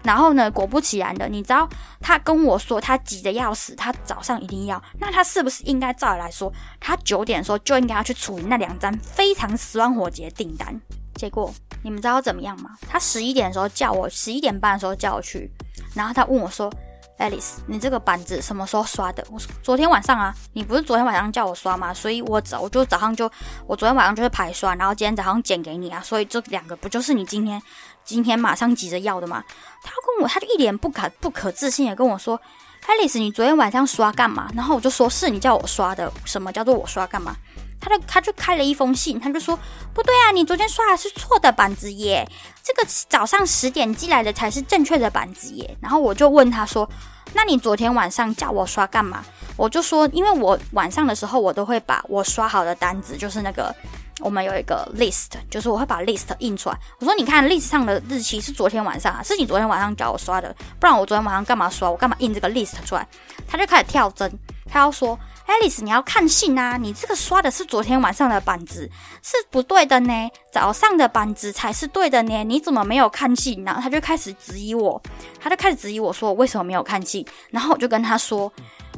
[0.03, 0.51] 然后呢？
[0.51, 1.69] 果不其然的，你知道
[2.01, 4.83] 他跟我说他急得要死，他早上一定要。
[4.99, 10.81] 那他是不是应该照理来说，他九点的时候就应该要去处理那两张非常十万火急的订单？
[11.19, 11.53] 结果
[11.83, 12.71] 你们知道怎么样吗？
[12.89, 15.51] 他十一点的时候叫我，十一点半的时候叫我去，
[15.95, 16.73] 然后他问我说
[17.19, 21.93] ：“Alice，你这个板子什么时候刷的？”我说：“昨天晚上啊，你不是昨天晚上叫我刷吗？
[21.93, 23.31] 所以我早我就早上就
[23.67, 27.61] 我昨天晚上就是排刷，然后今天早上剪给你啊，所以这两个不就是你今天？”
[28.09, 29.45] 今天马上急着要的吗？
[29.83, 32.41] 他跟我，他就一脸不可不可置信的跟我说
[32.87, 37.37] ：“Alice，你昨天晚上刷干嘛？”然后我就说：“是你叫我刷的。”什么叫做我刷干嘛？
[37.81, 39.59] 他就他就开了一封信，他就说
[39.95, 42.29] ：“不对啊，你昨天刷的是错的板子耶，
[42.63, 46.89] 这个早上十点寄来的才是正确的板子耶。”然后我就问他说
[47.35, 49.25] ：“那你昨天晚上叫我刷干嘛？”
[49.57, 53.75] 我就说：“因为我晚上的时候我都会把我刷好的单子，就是那个。”
[54.21, 56.77] 我们有一个 list，就是我会把 list 印出来。
[56.99, 61.89] 我说，你看 list 上的日期是昨天晚上啊，是你昨天晚上叫我刷的，不然我昨天晚上干嘛刷？
[61.89, 63.07] 我干嘛印这个 list 出来？
[63.47, 64.29] 他就开始跳针，
[64.69, 65.17] 他要说
[65.49, 68.89] ，Alice，你要看信啊，你这个刷的是昨天晚上的板子，
[69.23, 73.65] 是不对的呢，早上的板子才是对的呢，你怎么没有看信？
[73.65, 75.03] 然后他就开始质疑我，
[75.41, 77.27] 他就开始质疑我说，我为什么没有看信？
[77.51, 78.53] 然后我就跟他说。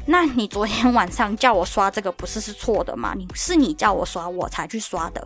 [0.07, 3.13] 那你昨天晚上叫我刷这个不是是错的吗？
[3.15, 5.23] 你是你叫我刷我才去刷的，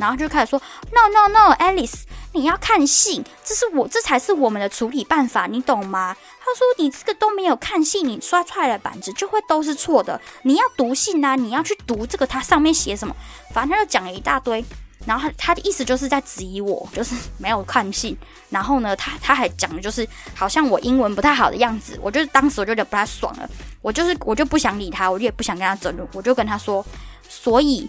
[0.00, 0.60] 然后就开始说
[0.90, 6.16] No No No，Alice，你要看信，这是我这才是我们的处理办法，你懂吗？
[6.40, 13.14] 他说你这个都没有看信，你刷出来的板子就会都是错的，你要读信啊，你要去读这个它上面写什么，
[13.52, 14.64] 反正他就讲了一大堆。
[15.06, 18.14] 然后他他的意思就是在质疑我，就是没有看信。
[18.50, 21.98] 然后呢，他他还讲的就是好像我英文不太好的样子。
[22.02, 23.48] 我就是当时我就有点不太爽了，
[23.80, 26.84] 我就是我就不想理他，我就也不想跟他争论，我就跟他说，
[27.26, 27.88] 所以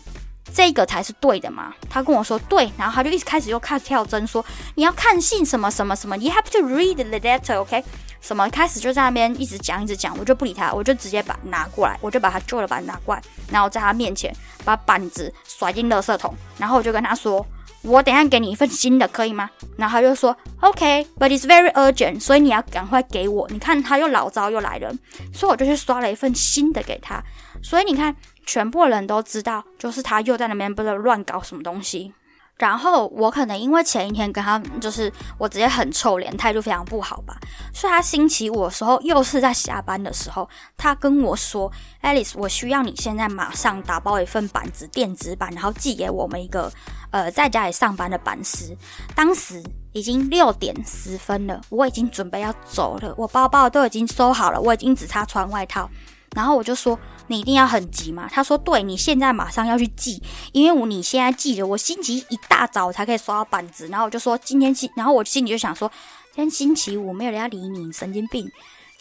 [0.53, 1.73] 这个才是对的嘛。
[1.89, 4.43] 他跟我说对，然后他就一直开始又开始跳针，说
[4.75, 7.83] 你要看信什么什么什么，You have to read the letter，OK。
[8.21, 14.31] 什么开始就在那边一直讲一直讲，我就不理他，我就直接把拿过来，我就把他旧的板拿过来，然后在他面前
[14.63, 17.43] 把板子甩进垃圾桶，然后我就跟他说，
[17.81, 19.49] 我等下给你一份新的，可以吗？
[19.75, 23.47] 然后他就说，OK，but it's very urgent，所以你要赶快给我。
[23.49, 24.93] 你看他又老招又来了，
[25.33, 27.19] 所以我就去刷了一份新的给他。
[27.63, 32.13] 所以你看，全部人都知道，就是他又在那边不知道乱搞什么东西。
[32.57, 37.35] 然后我可能因为前一天跟他就是我直接很臭脸，态度非常不好吧，
[37.73, 41.71] 所以他星期五的时候又是在下班的时候，他跟我说
[42.03, 46.71] ：“Alice，我需要你现在马上打包一份板子，电子版，然后寄给我们一个
[47.09, 48.77] 呃在家里上班的板师。”
[49.15, 55.89] 当时已经六点十分了，我已经准备要走了，我包包都已经收好了，我已经只差穿外套。
[56.35, 56.99] 然后我就说。
[57.31, 58.27] 你一定要很急嘛？
[58.29, 65.89] 他说：“对，你现在马上要去寄，因为我你现在寄着，我星期一大早才可以刷到板子。”然后我就说：“今天星，然后我心里就想说，
[66.35, 68.51] 今天星期五没有人要理你，神经病。”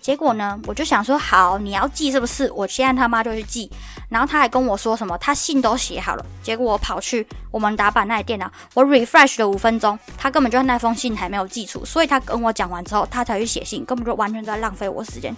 [0.01, 2.51] 结果呢，我就想说，好，你要寄是不是？
[2.53, 3.71] 我现在他妈就去寄。
[4.09, 6.27] 然后他还跟我说什么，他信都写好了。
[6.43, 11.85] 结果我跑去我们打板那里电脑，我 refresh 了五分钟，他根本就那封信还没有寄出。
[11.85, 15.33] 所以他跟我讲完之后，他才去写信，根本就完全在浪费我时间。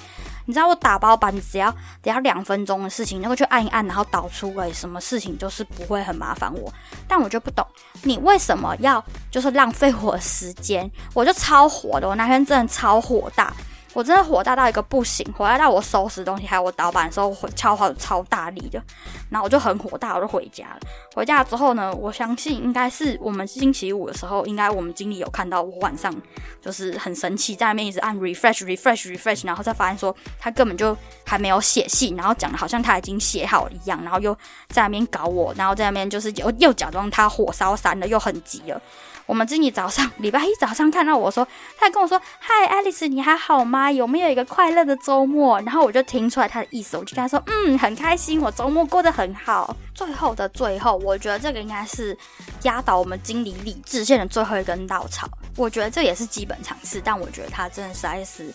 [0.47, 1.71] 你知道我打包板只要
[2.03, 6.73] 只要两分钟的事情，那个去按一按，然后导出来，什么事情就是不会很麻烦我。
[7.07, 7.67] 但我就不懂，
[8.05, 10.91] 你为什么要就是浪费我时间？
[11.13, 13.53] 我就超火的，我那天真的超火大。
[13.95, 18.83] 我真的火大到一个不行，火大到我收拾东西还有我倒板的时候，敲好超大力的，
[19.29, 20.81] 然后我就很火大，我就回家了。
[21.15, 26.15] 回家之后呢，我相信应该是我们星期五的时候，应该我们经理有看到我晚上
[26.61, 34.35] 就是很生气，在那边一直按 refresh refresh refresh，然后再发现说他根本就还没有写信，然后讲的好像他已经写好了一样，然后又
[34.69, 38.81] 在那边搞我，然后在那边就是又又假装他火烧山了，又很急了。
[39.27, 41.47] 我们经理早上礼拜一早上看到我说，
[41.79, 43.91] 他还跟我说：“嗨，爱丽丝，你还好吗？
[43.91, 52.17] 有没有一个快乐的周末？”然后我就听出来他的意思，我就跟他说：“嗯，很开心，我周末过得很好。”最后的最后，我觉得这个应该是
[52.63, 55.29] 压倒我们经理理智线的最后一根稻草。
[55.57, 58.53] 我觉得这也是基本常识，但我觉得他真的实在是，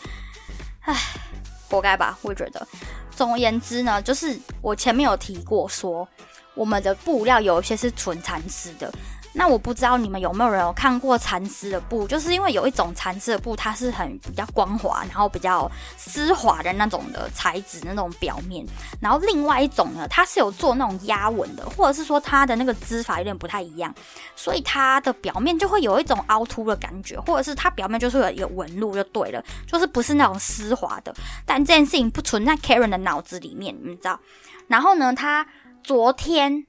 [0.81, 0.95] 唉，
[1.69, 2.17] 活该吧？
[2.21, 2.67] 我觉得。
[3.15, 6.07] 总而言之呢，就是我前面有提过说，
[6.53, 8.91] 我们的布料有一些是纯蚕丝的。
[9.37, 18.65] 那我不知道你们有没有人有看过蚕丝的布，就是因为有一种蚕丝的布，它是很比较光滑，然后比较丝滑的那种的材质那种表面。
[18.99, 23.93] 然后另外一种呢，它是有做那种压纹的，或者是说它的那个织法有点不太一样，
[24.35, 31.13] 所以它的表面就会有一种凹凸的感觉，或者是它表面就是有一个纹路就对了，就是不是那种丝滑的。
[31.45, 34.19] 但这件事情不存在 Karen 的脑子里面，你知道？
[34.67, 35.45] 然后呢，他
[35.83, 36.65] 昨天。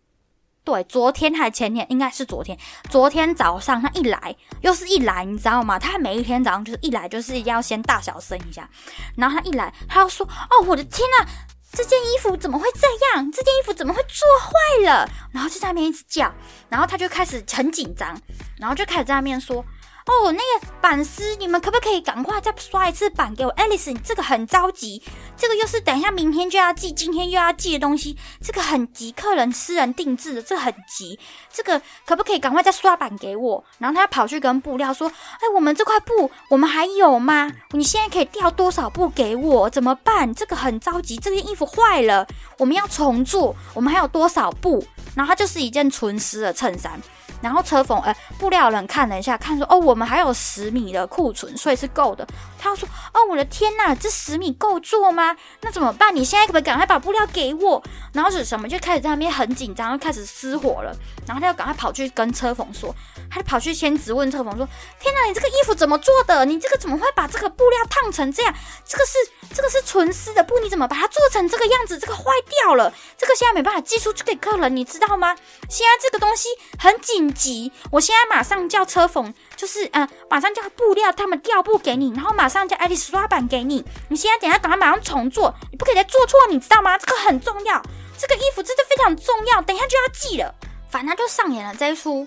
[0.68, 2.58] 对，昨天还前天，应该是昨天。
[2.90, 5.78] 昨天早上他一来，又是一来，你知道吗？
[5.78, 8.68] 他每一天早上就是一来，就是一定要先大小声一下。
[9.16, 11.26] 然后他一来，他要说：“哦，我的天呐，
[11.72, 13.32] 这件衣服怎么会这样？
[13.32, 16.30] 这件衣服怎么会做坏了？”然后就在那边一直叫，
[16.68, 18.14] 然后他就开始很紧张，
[18.58, 19.64] 然后就开始在那边说。
[20.08, 25.02] 哦，那个板丝，你们可不可以赶快再刷一次板给我？Alice，你这个很着急，
[25.36, 31.20] 这个又是等一下明天就要寄，今天又要寄的东西，这个很急，客人私人定制的，这很急，
[31.52, 33.62] 这个可不可以赶快再刷板给我？
[33.76, 35.06] 然后他跑去跟布料说
[35.40, 37.52] ：“哎，我们这块布我们还有吗？
[37.72, 39.68] 你现在可以调多少布给我？
[39.68, 40.34] 怎么办？
[40.34, 44.82] 这个很着急，这件衣服坏了，我们要重做，我们还有多少布？
[45.14, 46.98] 然后它就是一件纯丝的衬衫。”
[47.40, 52.26] 然后车缝，呃，布料人看了一下，看说，哦，我们还有十米的库存，所以是够的。
[52.58, 55.36] 他说，哦，我的天呐，这十米够做吗？
[55.60, 56.14] 那怎么办？
[56.14, 57.80] 你现在可不可以赶快把布料给我？
[58.12, 58.68] 然后是什么？
[58.68, 60.92] 就开始在那边很紧张，又开始失火了。
[61.26, 62.92] 然后他就赶快跑去跟车缝说，
[63.30, 64.66] 他就跑去先质问车缝说，
[64.98, 66.44] 天呐，你这个衣服怎么做的？
[66.44, 68.52] 你这个怎么会把这个布料烫成这样？
[68.84, 69.12] 这个是
[69.54, 71.96] 这个是纯丝的布，你怎么把它做成这个样子？
[71.96, 72.24] 这个坏
[72.64, 75.36] 掉了，这个现在没办法寄出去给客人，你知道吗？
[75.68, 77.27] 现在这个东西很紧。
[77.34, 77.72] 急！
[77.90, 83.84] 我现在马上叫车缝，就是嗯，马上叫布料他们调布给你，然后马上叫爱丽丝刷板给你。
[84.08, 86.96] 你现在等下赶快马上重做，你不可以再做错，你知道吗？
[86.98, 87.82] 这个很重要，
[88.18, 90.54] 这个衣服真的非常重要，等一下就要寄了。
[90.90, 92.26] 反正就上演了这一出，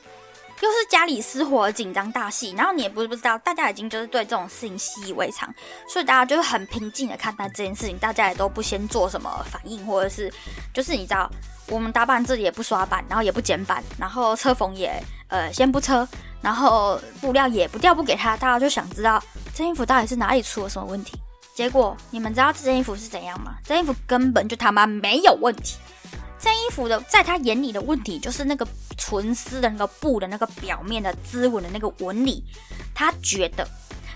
[0.61, 2.53] 又是家里失火紧张大戏。
[2.57, 5.53] 然后你也不是不知道，大家已经就是对这种事情习以为常，
[5.87, 10.31] 所以大家就是很平静的看待这件事情，大家也都不先做什么反应，或者是
[10.73, 11.29] 就是你知道。
[11.67, 16.05] 我们搭板这里也不刷板，然后也不剪板，然后车缝也呃先不车，
[16.41, 21.17] 然后布料也不调不给他，大家就想知道这件衣服到底是哪里出了什么问题。
[21.55, 23.55] 结果你们知道这件衣服是怎样吗？
[23.63, 25.77] 这件衣服根本就他妈没有问题。
[26.37, 28.67] 这件衣服的在他眼里的问题就是那个
[28.97, 32.43] 纯丝的那个布的那个表面的织纹的那个纹理，
[32.93, 33.67] 他觉得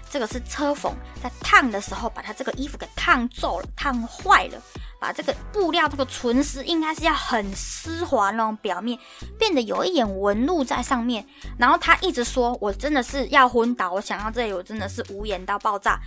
[0.10, 4.62] 这个是车缝在烫的时候把他这个衣服给烫皱了、烫坏了。
[4.98, 8.98] 把这个布料这个纯丝应该是要很丝滑那种表面，
[9.38, 11.24] 变得有一点纹路在上面。
[11.60, 16.00] 然后他一直说，我真的是要昏倒，我想到这里我真的是无言到爆炸。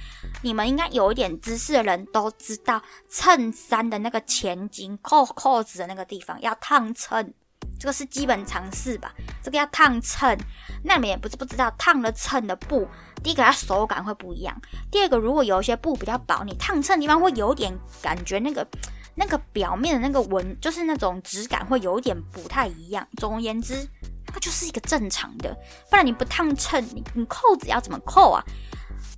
[0.42, 7.34] 你们应该有一点知识的人都知道，衬衫的那个前襟扣扣子的那个地方要烫衬，
[7.78, 9.12] 这个是基本常识吧？
[9.42, 10.36] 这个要烫衬，
[10.82, 12.88] 那你们也不是不知道，烫了衬的布。
[13.22, 14.54] 第一个，它手感会不一样；
[14.90, 17.72] 第二个，如果有一些布比较薄，你烫衬的地方会有点
[18.02, 18.66] 感觉，那个
[19.14, 23.06] 那个表面的那个纹，就是那种质感会有点不太一样。
[23.16, 23.88] 总而言之，
[24.26, 25.52] 它就是一个正常的，
[25.90, 28.44] 不然你不烫衬，你你扣子要怎么扣啊？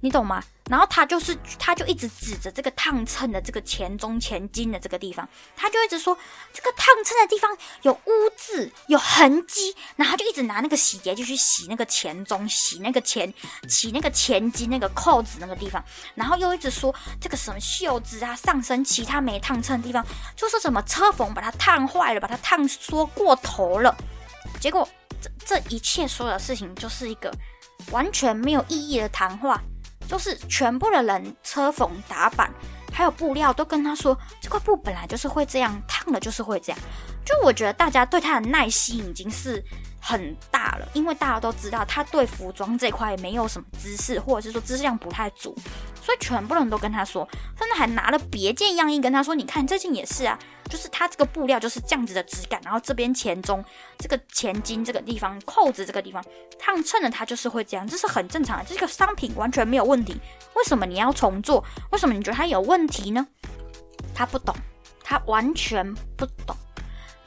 [0.01, 0.43] 你懂吗？
[0.71, 6.17] 然后他就是，他就一直指着这个烫衬的这个前中前襟的这个地方，他就一直说
[6.53, 7.51] 这个烫衬的地方
[7.83, 13.33] 有污渍、有痕迹，然后就一直拿那个洗洁就去洗那个前中、洗那个前、
[13.69, 15.85] 洗那个前襟那个扣子那个地方，
[16.15, 23.95] 然后又一直说这个什么袖子啊、上身其他没烫衬的地方，就说什么车缝把它烫坏了，把它烫缩过头了，
[24.61, 24.89] 结果
[25.21, 27.35] 这这一切所有的事情就是一个
[27.91, 29.61] 完全没有意义的谈话。
[30.11, 32.51] 就是全部的人车缝打板，
[32.93, 36.79] 还有布料都跟他说，这块布本来就是会这样烫了，就是会这样。
[37.25, 39.63] 就我觉得大家对他的耐心已经是
[40.01, 45.55] 很大了，因为大家都知道他对服装这块没有什么知识，或者是说知识量不太足，
[46.03, 47.29] 所以全部人都跟他说，
[47.59, 50.39] 甚至还拿了别件样衣跟他说，你看这件也是啊。
[50.69, 53.65] 就是它这个布料就是这样子的质感，然后这边前中
[53.99, 56.25] 这个前襟这个地方扣子这个地方
[56.61, 60.17] 烫衬的，它就是会这样，这是很正常的，这个商品完全没有问题。
[60.55, 61.65] 为什么你要重做？
[61.91, 63.27] 为什么你觉得它有问题呢？
[64.15, 64.55] 他不懂，
[65.03, 66.57] 他完全不懂。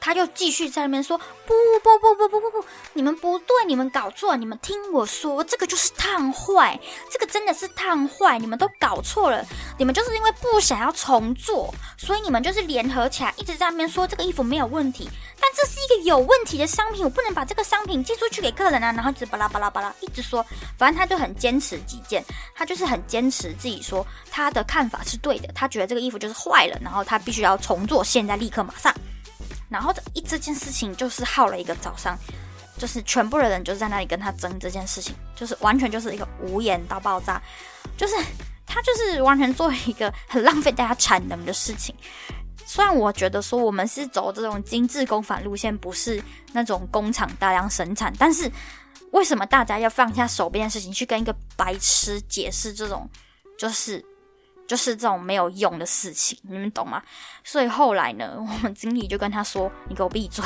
[0.04, 1.16] 他就继续在那边说
[1.48, 6.78] ：“不不不不不不不，你们不对，你们搞错，你们听我说，这个就是烫坏，
[7.10, 9.42] 这个真的是烫坏，你们都搞错了，
[9.78, 15.08] 你们就是因为不想要重做，所以你们就是联合起来，一直在那边说这个衣服没有问题，
[15.40, 20.44] 但这是一个有问题的商品，我不能把这个商品寄出去给客人啊，然后一直巴拉巴拉巴拉一直说，
[20.76, 22.22] 反正他就很坚持己见，
[22.54, 28.94] 他就是很坚持自己说他的看法是对的，他觉得这个衣服就是坏了，然后他必须要重做，现在立刻马上。”
[29.68, 32.16] 然后这一这件事情就是耗了一个早上，
[32.78, 37.42] 就是全部的人就在那里跟他争这件事情，就是完全就是一个无言到爆炸，
[37.96, 38.14] 就是
[38.66, 41.94] 他就是完全做一个很浪费大家产能的事情。
[42.66, 48.50] 虽然我觉得说我们是走这种精致工坊路线，不是那种工厂大量生产，但是
[49.10, 53.08] 为什么大家要放下手边的事情去跟一个白痴解释这种
[53.58, 54.04] 就是？
[54.66, 57.02] 就是这种没有用的事情，你们懂吗？
[57.42, 60.44] 所以后来呢， 我们经理就跟他说：“你给我闭嘴。”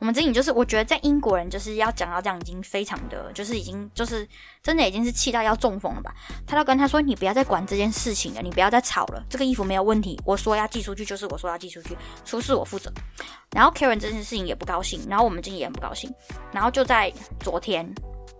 [0.00, 4.26] 我们经理就是，我觉得在英国人就是要讲到这样，已经非常的，就是已经就是
[4.62, 6.14] 真的已经是气到要中风了吧？
[6.46, 9.22] 他就跟他说：“你不要再管这件事情了，你不要再吵了。
[9.28, 12.90] 这个衣服没有问题，我说要寄出去就是我说要寄出去，出事我负责。”
[13.52, 16.10] 然后 Karen 这件事情也不高兴，然后我们经理也不高兴，
[16.52, 17.92] 然后就在昨天。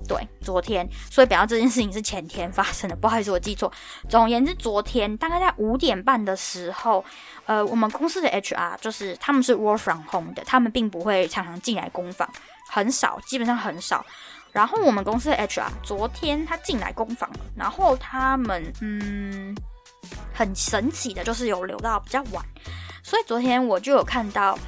[0.09, 3.71] 对，昨天，所以表示这件事情是前天发生的，不好意思，我记错。
[4.09, 7.05] 总而言之，昨天大概在五点半的时候，
[7.47, 12.29] 呃，我们公司的 HR 就是他们是 work from home 的，他们并不会常常进来工坊，
[12.71, 14.05] 很少，基本上很少。
[14.53, 19.57] 然后我们公司的 HR 昨天他进来工坊了，然后他们嗯，
[20.35, 22.45] 很神奇的就是有留到比较晚，
[23.05, 24.59] 所以昨天我就有看到。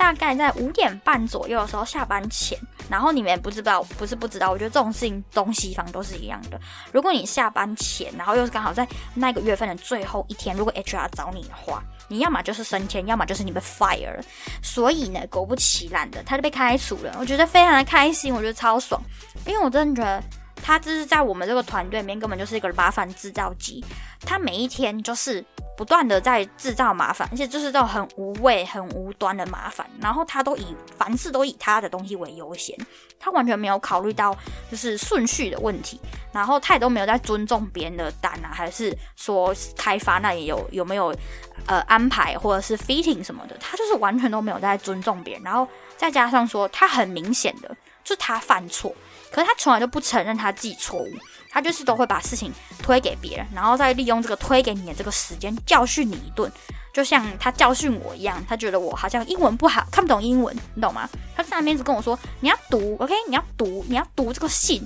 [0.00, 6.58] 大概在五点半左右的时候下班前，然后你们不知道，不是不知道，我觉得这种事情东西方都是一样的。
[6.90, 14.24] 如果你下班前，然后又是刚好在那个月份的最后一天，如果 HR 找你的话，你要么就是升迁，要么就是你被 fire 了。
[14.62, 17.14] 所以呢，果不其然的，他就被开除了。
[17.20, 18.98] 我觉得非常的开心，我觉得超爽，
[19.46, 20.24] 因为我真的觉得
[20.62, 23.84] 他这是在我们这个团队里面根本就是一个麻烦制造机，
[24.22, 25.44] 他每一天就是。
[25.80, 29.88] 不断的在制造麻烦，而且就是这种很无谓、很无端的麻烦。
[29.98, 32.76] 然后他都以凡事都以他的东西为优先，
[33.18, 34.36] 他完全没有考虑到
[34.70, 35.98] 就是顺序的问题。
[36.34, 41.16] 然后他也都没有在尊重别人的单啊，还是说开发那里有有没有
[41.64, 45.42] 呃安排或者是 fitting 什么的，他就是完全都没有在尊重别人。
[45.42, 45.66] 然后
[45.96, 47.74] 再加上说他很明显的
[48.04, 48.94] 就是他犯错，
[49.32, 51.10] 可是他从来都不承认他自己错误。
[51.50, 56.50] 他就是都会把事情推给别人，然后再利用这个推给你的这个时间教训你一顿，
[56.92, 58.42] 就像他教训我一样。
[58.48, 61.08] 他觉得我好像英文不好，看不懂英文，你懂吗？
[61.36, 63.12] 他上面一直跟我说：“你要读，OK？
[63.28, 64.80] 你要读，你要读这个信。”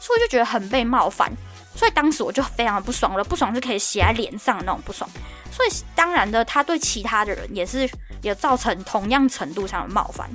[0.00, 1.30] 所以我就觉得很被冒犯，
[1.74, 5.10] 所以当时我就非常的不爽了，不爽是可以写在脸上的那种不爽。
[5.50, 7.88] 所以当然的，他对其他的人也是
[8.22, 10.30] 有造成同样程度上的冒犯，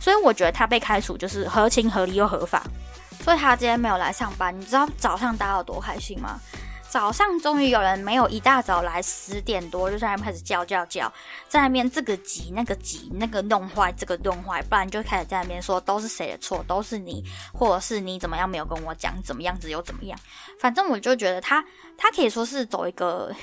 [0.00, 2.64] 所以我觉得他被开除就是合情合理又合法。
[3.24, 6.38] 所以他今天没有来上班，你知道早上大家有多开心吗？
[6.90, 11.10] 早上终于有人没有一大早来，十点多就在那边开始叫叫叫，
[11.48, 20.16] 在那边这个急那个急，那个弄坏这个弄坏，不然就开始在那边说都是谁的错，都是你，或者是你怎么样没有跟我讲，怎么样子又怎么样。
[20.60, 21.64] 反正我就觉得他
[21.96, 23.34] 他可以说是走一个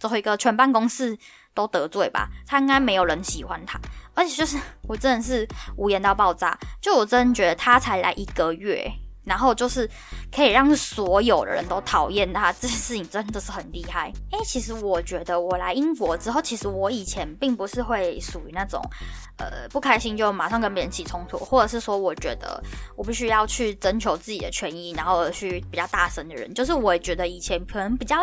[0.00, 1.16] 走一个全办公室
[1.54, 3.78] 都得罪吧，他应该没有人喜欢他，
[4.14, 8.92] 而且就是我真的是无言到爆炸，就我真的觉得他才来一个月。
[9.28, 9.88] 然后就是
[10.34, 14.10] 可以让所有的人都讨厌他，这件事情真的是很厉害。
[14.32, 18.82] 哎，其实我觉得我来英国之后，其实我以前并不是会属于那种，
[19.36, 22.60] 呃，不开心就马上跟别人起冲突，或者是说我觉得
[22.96, 26.52] 我必须要去征求自己的权益，然后去比较大声的人。
[26.54, 28.16] 就是我也觉得以前可能比较。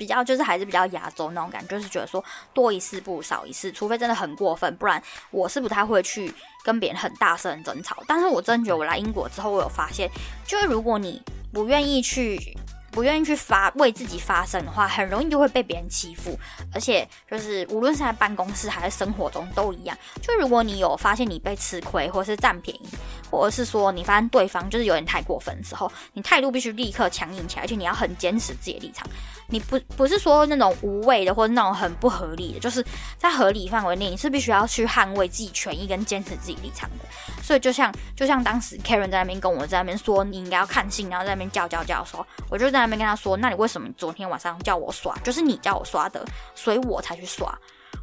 [0.00, 2.24] 比较就是还是比较亚洲那种感觉，就是觉得说
[2.54, 6.32] 多一事不如少一事，除非真的很过分，不然我是不太会去
[6.64, 8.02] 跟别人很大声争吵。
[8.08, 10.10] 但是我真觉得我来英国之后，我有发现，
[10.46, 11.22] 就是如果你
[11.52, 12.56] 不愿意去。
[12.92, 16.36] 不愿意去发为自己发声的话，很容易就会被别人欺负，
[16.74, 19.96] 而且就是无论是在办公室还是生活中都一样。
[20.20, 22.88] 就如果你有发现你被吃亏，或是占便宜，
[23.30, 29.06] 或者是说你发现对方就是有点太过分的时候，你态度必须立刻强硬起来，而且你要很坚持自己的立场。
[29.50, 32.84] 你不不是说那种无谓的，或者那种很不合理的，就是
[33.16, 37.04] 在合理范围内，你是必须要去捍卫自己权益跟坚持自己立场的。
[37.40, 42.80] 所以就像就像当时 Karen 在那边跟我在那边说你应该要看信，然后在那边叫叫叫的时候，我就在。
[42.80, 45.14] 那边跟他说，那你为什么昨天晚上叫我刷？
[45.18, 46.24] 就是你叫我刷的，
[46.54, 47.54] 所以我才去刷。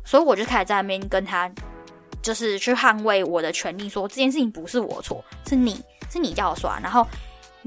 [0.05, 1.49] 所以我就开始在那边跟他，
[2.21, 6.77] 就是去捍卫我的权利，说这件事情不是我错，是你是你叫我刷。
[6.79, 7.07] 然后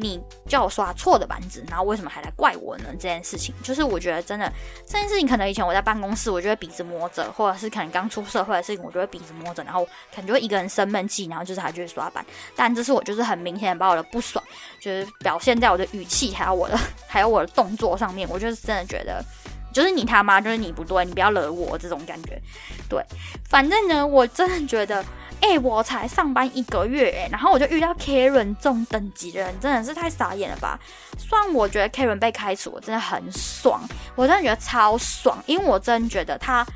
[0.01, 2.85] 你叫我刷错的板子，然后为什么还来怪我呢？
[2.93, 4.51] 这件事情，就是我觉得真的
[4.87, 9.85] 这件事情，可能以前我在办公室，我就会鼻子摸着，或者是可能刚出社会的事情，我就会鼻子摸着，然后
[10.15, 12.25] 可能就会一个人生闷气，然后就是还去刷板。
[12.57, 14.43] 但这是我就是很明显的把我的不爽，
[14.81, 19.25] 就是表现在我的语气，还有我的还有我的动作上面，我就是真的觉得。
[19.73, 22.41] 就是你他妈，就是你不对，你不要惹我这种感觉。
[22.89, 23.05] 对，
[23.49, 25.05] 反正呢，我真的觉得，
[25.41, 30.79] 哎，我才上班一个月，哎，然后我就遇到 Karen 这种等级的人，真的是太傻眼了吧？
[31.19, 33.81] 虽然我觉得 Karen 被开除，我真的很爽，
[34.15, 36.67] 我真的觉得超爽，因为我真的觉得他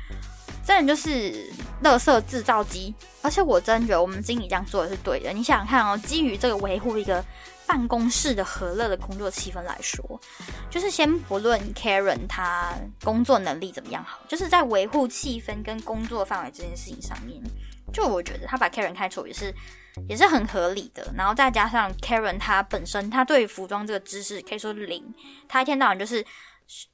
[0.65, 5.31] 真的就是乐色制造机，而且我真觉得我们经理这样做的是对的。
[5.31, 7.23] 你想想看哦，基于这个维护一个。
[7.67, 10.19] 办公室的和乐的工作气氛来说，
[10.69, 17.41] 就是先不论 Karen 他工作能力怎么样好，就是在维护气氛跟工作范围这件事情上面，
[17.93, 19.53] 就我觉得他把 Karen 开除也是
[20.07, 21.13] 也是很合理的。
[21.15, 25.13] 然后再加上 Karen 他本身他对服装这个知识可以说零，
[25.47, 26.25] 他一天到晚就是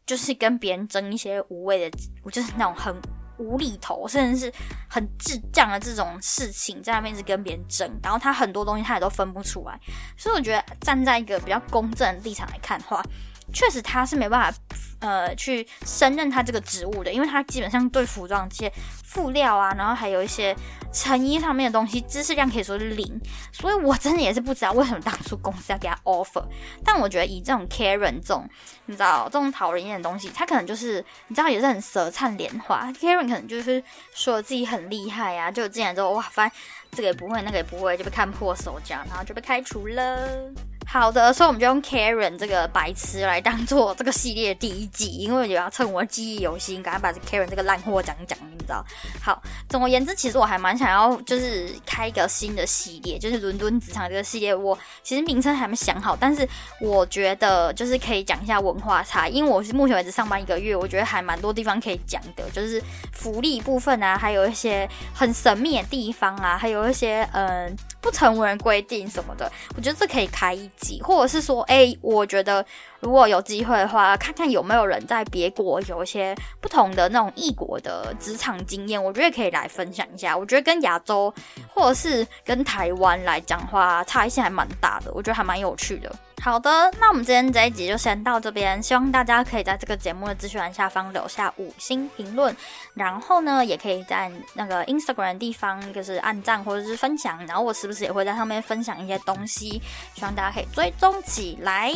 [0.05, 2.95] 就是跟别人争一些无谓的，我就是那种很。
[3.41, 4.53] 无厘头，甚至是
[4.87, 9.79] 很智障的这种事情，在那边一直跟别人争，然后他很多东西他也都分不出来，
[10.15, 13.03] 所以我觉得站在一个比较公正的立场来看的话，
[13.51, 14.57] 确实他是没办法。
[15.01, 18.71] 呃，去胜任他这个职务的，因为他基本上对服装这些
[19.11, 20.55] 布料啊，然后还有一些
[20.93, 23.19] 成衣上面的东西，知识量可以说是零，
[23.51, 26.43] 所以我真的也是不知道为什么当初公司要给他 offer。
[26.85, 28.47] 但我觉得以这种 Karen 这种，
[28.85, 32.91] 你知道这种讨人厌的东西，他可能就是你知道也是很舌灿莲花。
[32.91, 33.83] Karen 可能就是
[34.13, 36.55] 说自己很厉害啊，就进来之后哇，发现
[36.91, 40.51] 这个也不会，那个也不会，就被看破手脚，然后就被开除了。
[40.87, 48.85] 好的，所以我们就用 Karen 这个白痴来当做这个系列第一季，因为我要趁我记忆犹新，赶快把 Karen 这个烂货讲一讲，你知道？
[49.21, 54.53] 好，总而言之，其实我还蛮想要就是开一个新的系列，就是伦敦职场这个系列。
[54.53, 56.45] 我其实名称还没想好，但是
[56.81, 67.73] 我觉得就是可以讲一下文化差，因为我是目前为止上班一个月，我觉得还蛮多地方可以讲的，就是福利部分啊，还有一些很神秘的地方啊，还有一些嗯。
[68.01, 72.65] 不成文规定什么的，我觉得这可以开一集，或者是说，哎，我觉得
[73.01, 80.37] 如果有机会的话，看看有没有人在别国有一些不同的那种异国的职场经验，我觉得可以来分享一下。
[80.37, 81.33] 我觉得跟亚洲
[81.67, 86.15] 或者是跟台湾来讲话，差异性还蛮大的，我觉得还蛮有趣的。
[86.43, 88.81] 好的，那我们今天这一集就先到这边。
[88.81, 92.55] 希望大家可以在这个节目的资讯栏下方留下五星评论，
[92.95, 99.79] 然后呢，也可以在那个 Instagram 地方就是按赞或者是分享，然后我时不时也会在上面分享一些东西，
[100.15, 101.93] 希望大家可以追踪起来。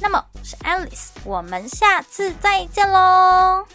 [0.00, 3.66] 那么是 Alice，我们下次再见喽。